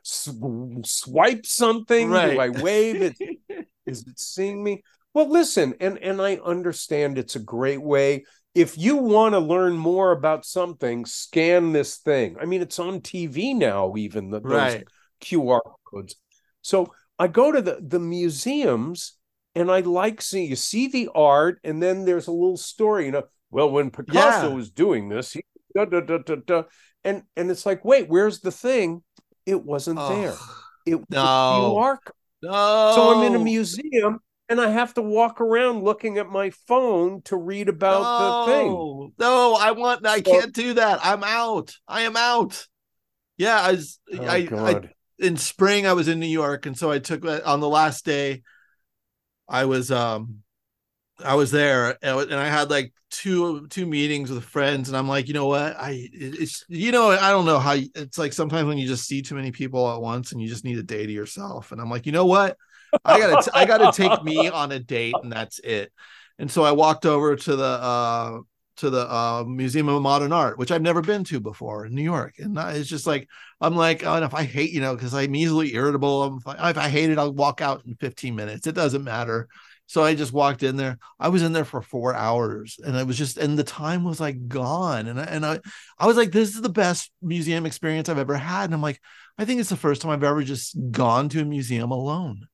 [0.02, 2.10] swipe something?
[2.10, 2.32] Right.
[2.32, 3.68] Do I wave it?
[3.86, 4.82] Is it seeing me?
[5.14, 8.24] Well, listen, and and I understand it's a great way
[8.54, 12.36] if you want to learn more about something, scan this thing.
[12.40, 14.70] I mean, it's on TV now, even the, right.
[14.70, 14.84] those
[15.22, 16.16] QR codes.
[16.62, 19.14] So I go to the, the museums
[19.54, 23.12] and I like seeing you see the art, and then there's a little story, you
[23.12, 24.54] know, well, when Picasso Yeah.
[24.54, 25.42] was doing this, he
[25.74, 26.62] da, da, da, da, da.
[27.04, 29.02] and and it's like, wait, where's the thing?
[29.46, 30.36] It wasn't there.
[30.86, 31.24] It was no.
[31.24, 31.98] a QR
[32.42, 32.92] no.
[32.94, 37.22] So I'm in a museum and I have to walk around looking at my phone
[37.22, 38.68] to read about the thing.
[38.68, 40.06] No, no, I want.
[40.06, 41.00] I So- can't do that.
[41.02, 41.76] I'm out.
[41.86, 42.66] I am out.
[43.36, 44.00] Yeah, I was.
[44.12, 47.60] Oh, I, I in spring I was in New York, and so I took on
[47.60, 48.42] the last day.
[49.48, 50.42] I was um,
[51.24, 55.08] I was there, and and I had like two two meetings with friends, and I'm
[55.08, 55.76] like, you know what?
[55.76, 59.22] I it's you know I don't know how it's like sometimes when you just see
[59.22, 61.90] too many people at once, and you just need a day to yourself, and I'm
[61.90, 62.56] like, you know what?
[63.04, 65.92] I gotta t- I gotta take me on a date, and that's it.
[66.38, 68.38] And so I walked over to the uh
[68.76, 72.02] to the uh, Museum of Modern Art, which I've never been to before in New
[72.02, 72.34] York.
[72.38, 73.28] And I- it's just like,
[73.60, 76.78] I'm like, oh, and if I hate, you know, because I'm easily irritable, I'm, if
[76.78, 78.68] I hate it, I'll walk out in 15 minutes.
[78.68, 79.48] It doesn't matter.
[79.86, 80.98] So I just walked in there.
[81.18, 84.20] I was in there for four hours and it was just, and the time was
[84.20, 85.08] like gone.
[85.08, 85.58] And I, and I,
[85.98, 88.66] I was like, this is the best museum experience I've ever had.
[88.66, 89.00] And I'm like,
[89.38, 92.46] I think it's the first time I've ever just gone to a museum alone.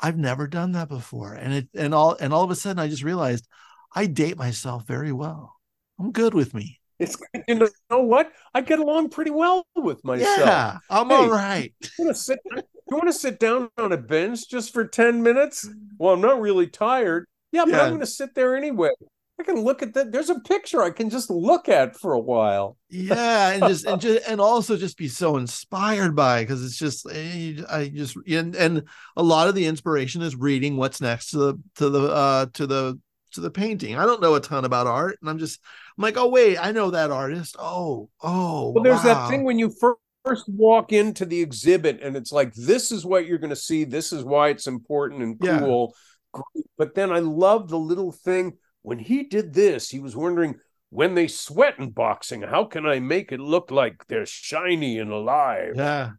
[0.00, 1.34] I've never done that before.
[1.34, 3.46] And it, and all, and all of a sudden I just realized
[3.94, 5.54] I date myself very well.
[5.98, 6.80] I'm good with me.
[6.98, 7.16] It's
[7.48, 7.54] you
[7.90, 8.32] know what?
[8.54, 10.38] I get along pretty well with myself.
[10.38, 11.14] Yeah, I'm Hey.
[11.16, 11.74] all right.
[11.98, 12.38] You want to sit?
[12.54, 15.68] You want to sit down on a bench just for ten minutes?
[15.98, 17.26] Well, I'm not really tired.
[17.52, 17.82] Yeah, but Yeah.
[17.82, 18.90] I'm going to sit there anyway.
[19.38, 20.12] I can look at that.
[20.12, 22.78] There's a picture I can just look at for a while.
[22.88, 27.06] Yeah, and just and just and also just be so inspired by because it's just
[27.12, 28.84] eh, I just and and
[29.16, 32.66] a lot of the inspiration is reading what's next to the to the uh to
[32.66, 32.98] the
[33.32, 33.96] to the painting.
[33.96, 35.60] I don't know a ton about art, and I'm just
[35.98, 37.56] I'm like, oh wait, I know that artist.
[37.58, 39.04] Oh, oh, Well, there's wow.
[39.04, 43.04] that thing when you fir- first walk into the exhibit and it's like, this is
[43.04, 43.84] what you're going to see.
[43.84, 45.94] This is why it's important and cool.
[46.32, 46.66] Great.
[46.76, 48.54] But then I love the little thing
[48.86, 50.60] when he did this, he was wondering
[50.90, 55.10] when they sweat in boxing, how can I make it look like they're shiny and
[55.10, 55.72] alive?
[55.74, 56.10] Yeah,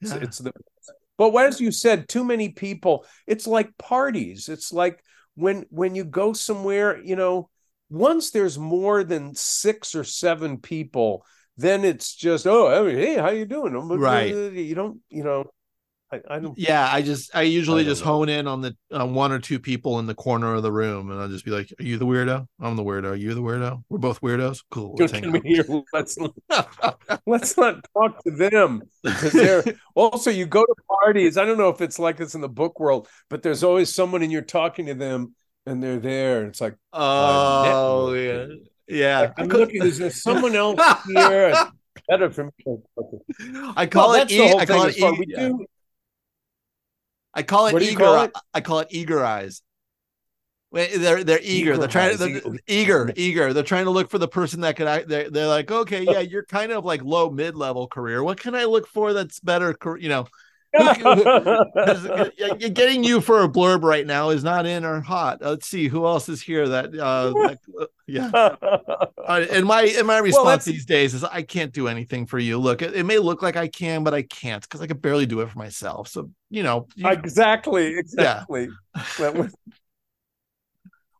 [0.00, 0.18] It's, yeah.
[0.18, 0.52] it's the
[1.16, 3.06] but as you said, too many people.
[3.28, 4.48] It's like parties.
[4.48, 5.04] It's like
[5.36, 7.48] when when you go somewhere, you know,
[7.90, 11.24] once there's more than six or seven people,
[11.56, 13.72] then it's just oh hey how you doing?
[14.00, 14.34] Right.
[14.34, 15.44] You don't you know.
[16.28, 16.58] I, I don't.
[16.58, 16.88] yeah.
[16.92, 18.12] I just I usually I just know.
[18.12, 21.10] hone in on the on one or two people in the corner of the room,
[21.10, 22.46] and I'll just be like, "Are you the weirdo?
[22.60, 23.10] I'm the weirdo.
[23.10, 23.82] Are you the weirdo?
[23.88, 24.62] We're both weirdos.
[24.70, 24.94] Cool.
[24.98, 25.64] Let's Don't hang me here.
[25.92, 26.18] Let's
[27.26, 28.82] let's not talk to them
[29.94, 31.36] also you go to parties.
[31.36, 34.22] I don't know if it's like this in the book world, but there's always someone
[34.22, 35.34] and you're talking to them
[35.66, 36.40] and they're there.
[36.40, 38.56] And it's like Oh, oh yeah, networking.
[38.88, 39.32] yeah.
[39.38, 39.82] I'm looking.
[39.84, 41.54] Is there someone else here?
[42.08, 42.76] Better for me.
[43.76, 44.18] I call Well, it.
[44.18, 44.94] that's E- the whole I call thing it.
[44.94, 45.48] as far- E- we yeah.
[45.48, 45.66] do
[47.36, 47.98] I call it eager.
[47.98, 48.32] call it?
[48.52, 49.62] I call it eager eyes.
[50.72, 51.76] Wait, they're they're eager.
[51.76, 53.52] They're trying to Eager they're, eager, eager.
[53.52, 54.88] They're trying to look for the person that could.
[54.88, 58.22] act- They're, they're like, okay, yeah, you're kind of like low mid level career.
[58.22, 59.76] What can I look for that's better?
[59.98, 60.26] You know,
[60.78, 65.00] who can- 'cause, yeah, getting you for a blurb right now is not in or
[65.00, 65.38] hot.
[65.40, 66.68] Let's see who else is here.
[66.68, 67.58] That, uh, that
[68.06, 68.56] yeah.
[69.26, 72.38] Uh, and my and my response that's- these days is I can't do anything for
[72.38, 72.58] you.
[72.58, 75.26] Look, it, it may look like I can, but I can't because I can barely
[75.26, 76.06] do it for myself.
[76.06, 78.68] So you know, you- exactly, exactly.
[79.18, 79.52] Was-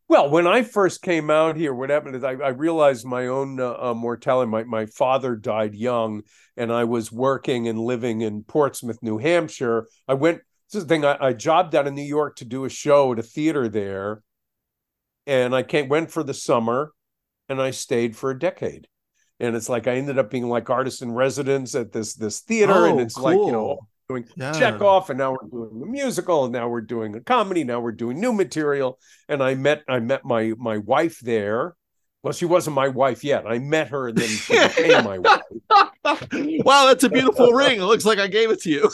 [0.09, 3.59] well, when I first came out here, what happened is I, I realized my own
[3.59, 4.51] uh, uh, mortality.
[4.51, 6.23] My my father died young,
[6.57, 9.89] and I was working and living in Portsmouth, New Hampshire.
[10.07, 10.43] I went.
[10.71, 11.05] This is the thing.
[11.05, 14.23] I, I jobbed out of New York to do a show at a theater there,
[15.27, 16.93] and I came went for the summer,
[17.49, 18.89] and I stayed for a decade.
[19.39, 22.87] And it's like I ended up being like artist in residence at this this theater,
[22.87, 23.89] and Oh, it's like you know cool.
[24.09, 24.53] Doing yeah.
[24.53, 27.81] check off and now we're doing a musical and now we're doing a comedy now
[27.81, 28.99] we're doing new material.
[29.29, 31.75] And i met i met my my wife there.
[32.23, 33.47] Well she wasn't my wife yet.
[33.47, 35.41] I met her and then she became my wife.
[36.05, 37.81] Wow, that's a beautiful ring.
[37.81, 38.91] It looks like I gave it to you.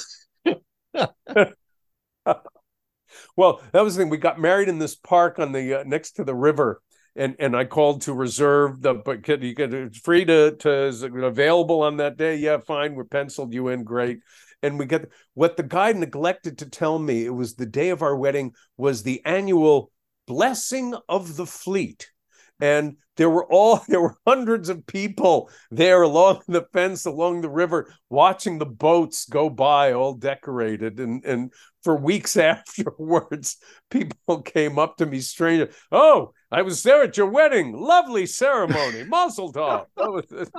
[3.36, 4.08] well that was the thing.
[4.08, 6.80] We got married in this park on the uh, next to the river
[7.14, 10.84] and and i called to reserve the but could you get it's free to to
[10.84, 12.36] is it available on that day?
[12.36, 12.94] Yeah fine.
[12.94, 13.84] We penciled you in.
[13.84, 14.20] Great
[14.62, 18.02] and we get what the guy neglected to tell me it was the day of
[18.02, 19.90] our wedding was the annual
[20.26, 22.08] blessing of the fleet.
[22.60, 27.50] And there were all there were hundreds of people there along the fence along the
[27.50, 31.00] river watching the boats go by all decorated.
[31.00, 31.52] And and
[31.82, 33.56] for weeks afterwards
[33.90, 37.72] people came up to me stranger oh i was there at your wedding.
[37.72, 39.04] Lovely ceremony.
[39.08, 39.86] Mazel tov.
[39.96, 40.50] That was-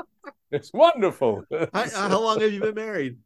[0.51, 1.43] it's wonderful.
[1.74, 3.18] How, how long have you been married?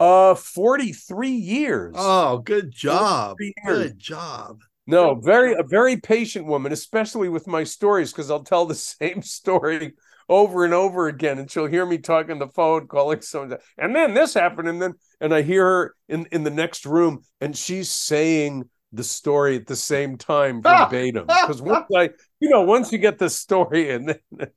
[0.00, 3.36] Uh 43 years Oh, good job.
[3.66, 4.60] Good job.
[4.86, 9.22] No, very a very patient woman, especially with my stories, because I'll tell the same
[9.22, 9.94] story
[10.30, 14.14] over and over again, and she'll hear me talking the phone, calling someone, and then
[14.14, 17.90] this happened, and then and I hear her in in the next room, and she's
[17.90, 21.26] saying the story at the same time verbatim.
[21.26, 24.18] Because once I, you know, once you get the story, and then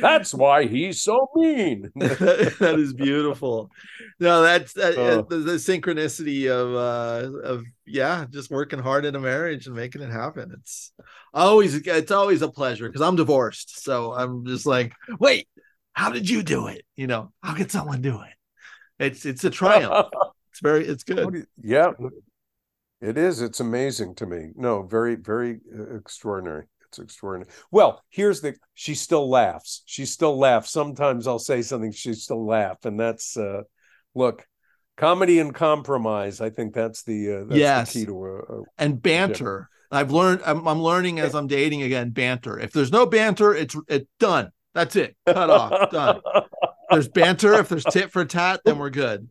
[0.00, 1.90] that's why he's so mean.
[1.96, 3.70] that is beautiful.
[4.20, 5.22] No, that's that, Oh.
[5.22, 10.02] the, the synchronicity of uh of yeah, just working hard in a marriage and making
[10.02, 10.52] it happen.
[10.58, 10.92] It's
[11.32, 15.48] always it's always a pleasure because I'm divorced, so I'm just like, wait,
[15.92, 16.82] how did you do it?
[16.96, 19.04] You know, how could someone do it?
[19.04, 20.08] It's it's a triumph.
[20.50, 21.46] It's very it's good.
[21.62, 21.92] yeah,
[23.00, 23.40] it is.
[23.42, 24.50] It's amazing to me.
[24.56, 26.64] No, very, very uh, extraordinary.
[26.90, 27.50] It's extraordinary.
[27.70, 28.54] Well, here's the.
[28.74, 29.82] She still laughs.
[29.86, 30.70] She still laughs.
[30.70, 31.92] Sometimes I'll say something.
[31.92, 33.62] She still laugh, and that's uh,
[34.14, 34.46] look,
[34.96, 36.40] comedy and compromise.
[36.40, 37.92] I think that's the uh, that's Yes.
[37.92, 39.68] the key to a, a And banter.
[39.90, 42.58] I've learned I'm, I'm learning as I'm dating again banter.
[42.58, 44.50] If there's no banter, it's it's done.
[44.74, 45.16] That's it.
[45.26, 45.90] Cut off.
[45.90, 46.20] Done.
[46.90, 47.52] There's banter.
[47.54, 49.28] If there's tit for tat, then we're good.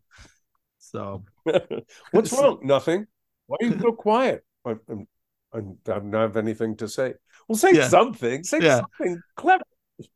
[0.78, 1.24] So
[2.12, 2.60] What's wrong?
[2.62, 3.06] Nothing.
[3.46, 4.44] Why are you so quiet?
[4.64, 5.08] I, I'm,
[5.52, 7.14] I'm, I don't have anything to say.
[7.48, 7.88] Well, say Yeah.
[7.88, 8.44] something.
[8.44, 8.80] Say Yeah.
[8.80, 9.64] something clever.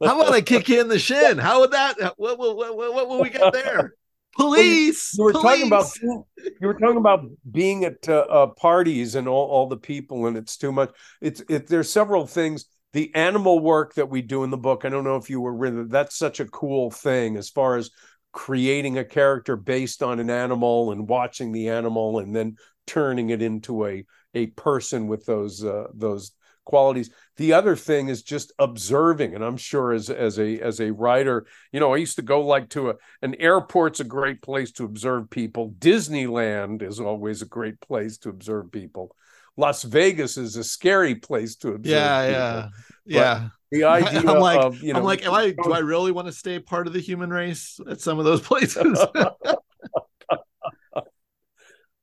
[0.04, 1.38] How about I kick you in the shin?
[1.38, 1.96] How would that?
[2.16, 3.94] What what what, what, what will we get there?
[4.36, 5.14] Police.
[5.18, 9.46] You were talking about you were talking about being at uh, uh, parties and all,
[9.48, 10.90] all the people, and it's too much.
[11.20, 11.66] It's it.
[11.66, 12.66] There's several things.
[12.92, 14.84] The animal work that we do in the book.
[14.84, 15.90] I don't know if you were with.
[15.90, 17.90] That's such a cool thing as far as
[18.32, 22.56] creating a character based on an animal and watching the animal and then
[22.86, 24.04] turning it into a
[24.34, 26.32] a person with those uh, those
[26.64, 27.10] qualities.
[27.36, 31.46] The other thing is just observing, and I'm sure as as a as a writer,
[31.72, 34.84] you know, I used to go like to a an airport's a great place to
[34.84, 35.74] observe people.
[35.78, 39.14] Disneyland is always a great place to observe people.
[39.56, 41.84] Las Vegas is a scary place to observe.
[41.84, 42.78] Yeah, people.
[43.06, 43.48] yeah, yeah.
[43.70, 45.50] The idea I'm like, of you know, I'm like, am I?
[45.50, 48.40] Do I really want to stay part of the human race at some of those
[48.46, 49.04] places?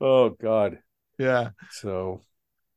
[0.02, 0.80] oh God.
[1.18, 1.50] yeah.
[1.72, 2.22] So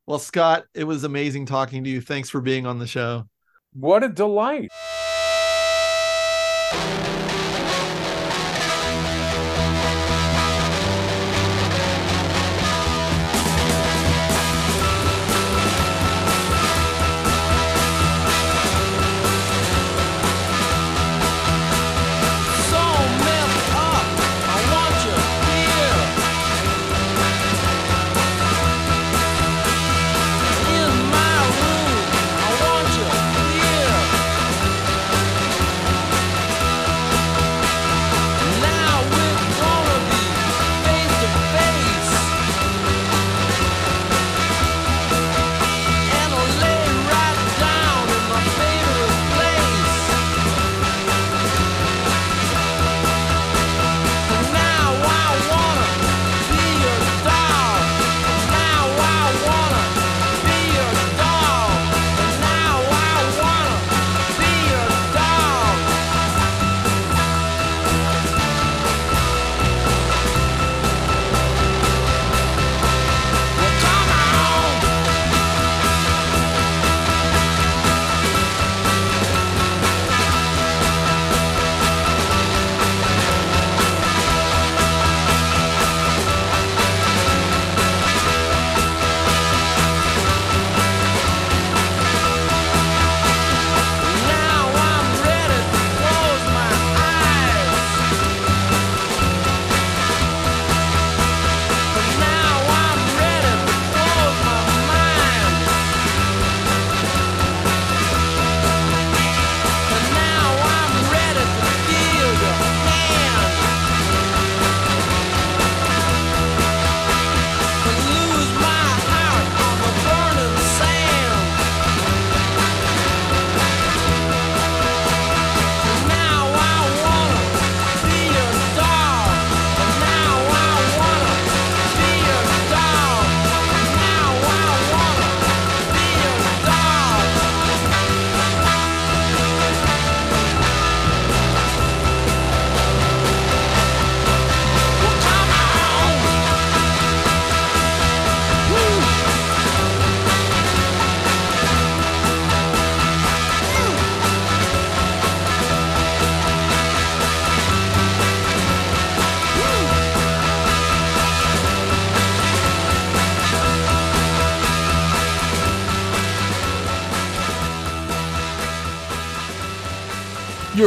[0.05, 2.01] Well, Scott, it was amazing talking to you.
[2.01, 3.27] Thanks for being on the show.
[3.71, 4.69] what a delight.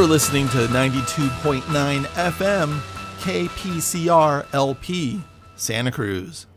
[0.06, 1.62] You're listening to 92.9
[2.04, 2.78] FM
[3.22, 5.20] KPCR LP,
[5.56, 6.44] Santa Cruz.